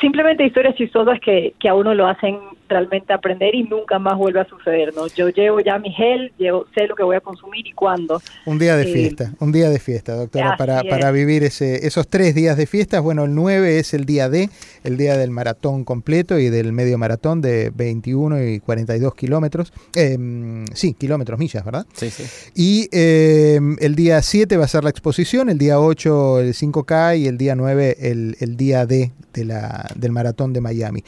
simplemente 0.00 0.44
historias 0.44 0.74
chistosas 0.76 1.18
que, 1.20 1.54
que 1.58 1.68
a 1.68 1.74
uno 1.74 1.94
lo 1.94 2.06
hacen 2.06 2.38
realmente 2.70 3.12
aprender 3.12 3.54
y 3.54 3.64
nunca 3.64 3.98
más 3.98 4.16
vuelve 4.16 4.40
a 4.40 4.44
suceder, 4.46 4.94
¿no? 4.94 5.08
Yo 5.08 5.28
llevo 5.28 5.60
ya 5.60 5.78
mi 5.78 5.90
gel, 5.92 6.32
llevo, 6.38 6.66
sé 6.74 6.86
lo 6.86 6.94
que 6.94 7.02
voy 7.02 7.16
a 7.16 7.20
consumir 7.20 7.66
y 7.66 7.72
cuándo. 7.72 8.22
Un 8.46 8.58
día 8.58 8.76
de 8.76 8.84
eh, 8.84 8.92
fiesta, 8.92 9.32
un 9.40 9.52
día 9.52 9.68
de 9.68 9.78
fiesta, 9.78 10.14
doctora, 10.14 10.56
para, 10.56 10.82
para 10.84 11.10
vivir 11.10 11.42
ese, 11.42 11.86
esos 11.86 12.08
tres 12.08 12.34
días 12.34 12.56
de 12.56 12.66
fiestas. 12.66 13.02
Bueno, 13.02 13.24
el 13.24 13.34
9 13.34 13.78
es 13.78 13.92
el 13.92 14.06
día 14.06 14.28
D, 14.30 14.48
el 14.84 14.96
día 14.96 15.18
del 15.18 15.30
maratón 15.30 15.84
completo 15.84 16.38
y 16.38 16.48
del 16.48 16.72
medio 16.72 16.96
maratón 16.96 17.40
de 17.40 17.70
21 17.74 18.44
y 18.44 18.60
42 18.60 19.14
kilómetros. 19.14 19.72
Em, 19.94 20.64
sí, 20.72 20.94
kilómetros, 20.94 21.38
millas, 21.38 21.64
¿verdad? 21.64 21.86
Sí, 21.92 22.10
sí. 22.10 22.24
Y 22.54 22.88
em, 22.92 23.76
el 23.80 23.96
día 23.96 24.22
7 24.22 24.56
va 24.56 24.64
a 24.64 24.68
ser 24.68 24.84
la 24.84 24.90
exposición, 24.90 25.50
el 25.50 25.58
día 25.58 25.80
8 25.80 26.40
el 26.40 26.54
5K 26.54 27.18
y 27.18 27.26
el 27.26 27.36
día 27.36 27.56
9 27.56 27.96
el, 28.00 28.36
el 28.38 28.56
día 28.56 28.86
D 28.86 29.10
de 29.32 29.44
la, 29.44 29.88
del 29.94 30.12
maratón 30.12 30.52
de 30.52 30.60
Miami. 30.60 31.02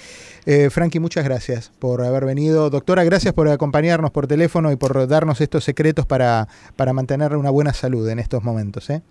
Eh, 0.45 0.71
Frankie, 0.71 0.99
muchas 0.99 1.25
gracias 1.25 1.52
por 1.79 2.03
haber 2.03 2.25
venido. 2.25 2.71
Doctora, 2.71 3.05
gracias 3.05 3.35
por 3.35 3.49
acompañarnos 3.49 4.11
por 4.11 4.27
teléfono 4.27 4.73
y 4.73 4.77
por 4.77 5.07
darnos 5.07 5.41
estos 5.41 5.65
secretos 5.65 6.07
para, 6.07 6.49
para 6.77 6.93
mantener 6.93 7.37
una 7.37 7.51
buena 7.51 7.73
salud 7.73 8.09
en 8.09 8.19
estos 8.19 8.43
momentos. 8.43 8.91
¿eh? 8.91 9.03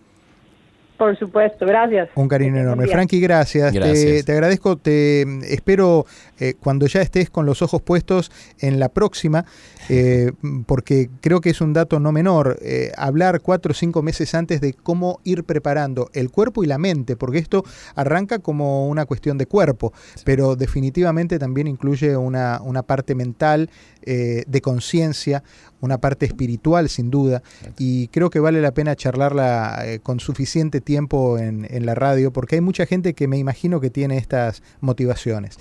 Por 1.01 1.17
supuesto, 1.17 1.65
gracias. 1.65 2.09
Un 2.13 2.27
cariño 2.27 2.57
enorme. 2.57 2.85
Frankie, 2.85 3.19
gracias. 3.19 3.73
Te, 3.73 4.31
agradezco, 4.31 4.77
te 4.77 5.23
espero 5.51 6.05
eh, 6.39 6.53
cuando 6.53 6.85
ya 6.85 7.01
estés 7.01 7.31
con 7.31 7.47
los 7.47 7.63
ojos 7.63 7.81
puestos 7.81 8.31
en 8.59 8.79
la 8.79 8.87
próxima, 8.87 9.43
eh, 9.89 10.31
porque 10.67 11.09
creo 11.19 11.41
que 11.41 11.49
es 11.49 11.59
un 11.59 11.73
dato 11.73 11.99
no 11.99 12.11
menor, 12.11 12.59
eh, 12.61 12.91
hablar 12.97 13.41
cuatro 13.41 13.71
o 13.71 13.73
cinco 13.73 14.03
meses 14.03 14.35
antes 14.35 14.61
de 14.61 14.73
cómo 14.73 15.21
ir 15.23 15.43
preparando 15.43 16.11
el 16.13 16.29
cuerpo 16.29 16.63
y 16.63 16.67
la 16.67 16.77
mente, 16.77 17.15
porque 17.15 17.39
esto 17.39 17.63
arranca 17.95 18.37
como 18.37 18.87
una 18.87 19.07
cuestión 19.07 19.39
de 19.39 19.47
cuerpo, 19.47 19.93
pero 20.23 20.55
definitivamente 20.55 21.39
también 21.39 21.65
incluye 21.65 22.15
una, 22.15 22.61
una 22.61 22.83
parte 22.83 23.15
mental, 23.15 23.71
de 24.03 24.61
conciencia, 24.61 25.43
una 25.81 25.97
parte 25.99 26.25
espiritual 26.25 26.89
sin 26.89 27.11
duda 27.11 27.41
y 27.77 28.07
creo 28.07 28.29
que 28.29 28.39
vale 28.39 28.61
la 28.61 28.71
pena 28.71 28.95
charlarla 28.95 29.81
eh, 29.85 29.99
con 29.99 30.19
suficiente 30.19 30.79
tiempo 30.79 30.90
en, 30.97 31.67
en, 31.69 31.85
la 31.85 31.95
radio 31.95 32.31
porque 32.31 32.55
hay 32.55 32.61
mucha 32.61 32.85
gente 32.85 33.13
que 33.13 33.27
me 33.27 33.37
imagino 33.37 33.79
que 33.79 33.89
tiene 33.89 34.17
estas 34.17 34.61
motivaciones. 34.79 35.57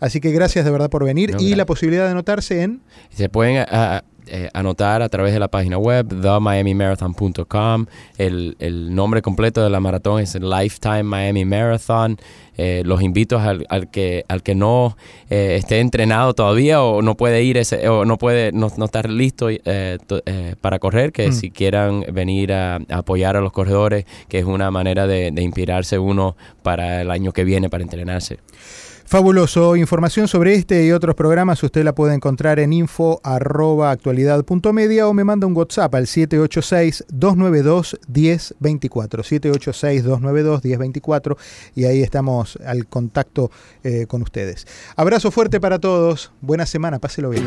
Así 0.00 0.20
que 0.20 0.32
gracias 0.32 0.64
de 0.64 0.70
verdad 0.70 0.90
por 0.90 1.04
venir 1.04 1.36
y 1.38 1.54
la 1.54 1.66
posibilidad 1.66 2.04
de 2.04 2.10
anotarse 2.10 2.62
en... 2.62 2.82
Se 3.10 3.28
pueden 3.28 3.64
eh, 4.26 4.48
anotar 4.54 5.02
a 5.02 5.08
través 5.08 5.32
de 5.32 5.40
la 5.40 5.48
página 5.48 5.78
web 5.78 6.08
themiamimarathon.com. 6.08 7.86
El, 8.18 8.56
el 8.58 8.94
nombre 8.94 9.22
completo 9.22 9.62
de 9.62 9.70
la 9.70 9.80
maratón 9.80 10.20
es 10.20 10.34
Lifetime 10.34 11.04
Miami 11.04 11.44
Marathon. 11.44 12.18
Eh, 12.58 12.82
los 12.86 13.02
invito 13.02 13.38
al, 13.38 13.66
al, 13.68 13.90
que 13.90 14.24
al 14.28 14.42
que 14.42 14.54
no 14.54 14.96
eh, 15.28 15.56
esté 15.58 15.80
entrenado 15.80 16.32
todavía 16.32 16.82
o 16.82 17.02
no 17.02 17.14
puede 17.14 17.42
ir 17.42 17.58
ese, 17.58 17.86
o 17.88 18.04
no 18.06 18.16
puede 18.16 18.50
no, 18.52 18.68
estar 18.68 19.10
listo 19.10 19.48
para 20.62 20.78
correr 20.78 21.12
que 21.12 21.28
mm. 21.28 21.32
si 21.32 21.50
quieran 21.50 22.04
venir 22.12 22.54
a, 22.54 22.76
apoyar 22.88 23.36
a 23.36 23.42
los 23.42 23.52
corredores 23.52 24.06
que 24.28 24.38
es 24.38 24.46
una 24.46 24.70
manera 24.70 25.06
de 25.06 25.28
inspirarse 25.36 25.98
uno 25.98 26.34
para 26.62 27.02
el 27.02 27.10
año 27.10 27.32
que 27.32 27.44
viene 27.44 27.68
para 27.68 27.82
entrenarse 27.82 28.38
Fabuloso. 29.06 29.76
Información 29.76 30.26
sobre 30.26 30.54
este 30.54 30.84
y 30.84 30.90
otros 30.90 31.14
programas 31.14 31.62
usted 31.62 31.84
la 31.84 31.94
puede 31.94 32.14
encontrar 32.14 32.58
en 32.58 32.72
info.actualidad.media 32.72 35.06
o 35.06 35.14
me 35.14 35.22
manda 35.22 35.46
un 35.46 35.56
WhatsApp 35.56 35.94
al 35.94 36.06
786-292-1024. 36.06 38.58
786-292-1024 38.60 41.36
y 41.76 41.84
ahí 41.84 42.02
estamos 42.02 42.58
al 42.66 42.88
contacto 42.88 43.52
eh, 43.84 44.06
con 44.08 44.22
ustedes. 44.22 44.66
Abrazo 44.96 45.30
fuerte 45.30 45.60
para 45.60 45.78
todos. 45.78 46.32
Buena 46.40 46.66
semana. 46.66 46.98
Páselo 46.98 47.30
bien. 47.30 47.46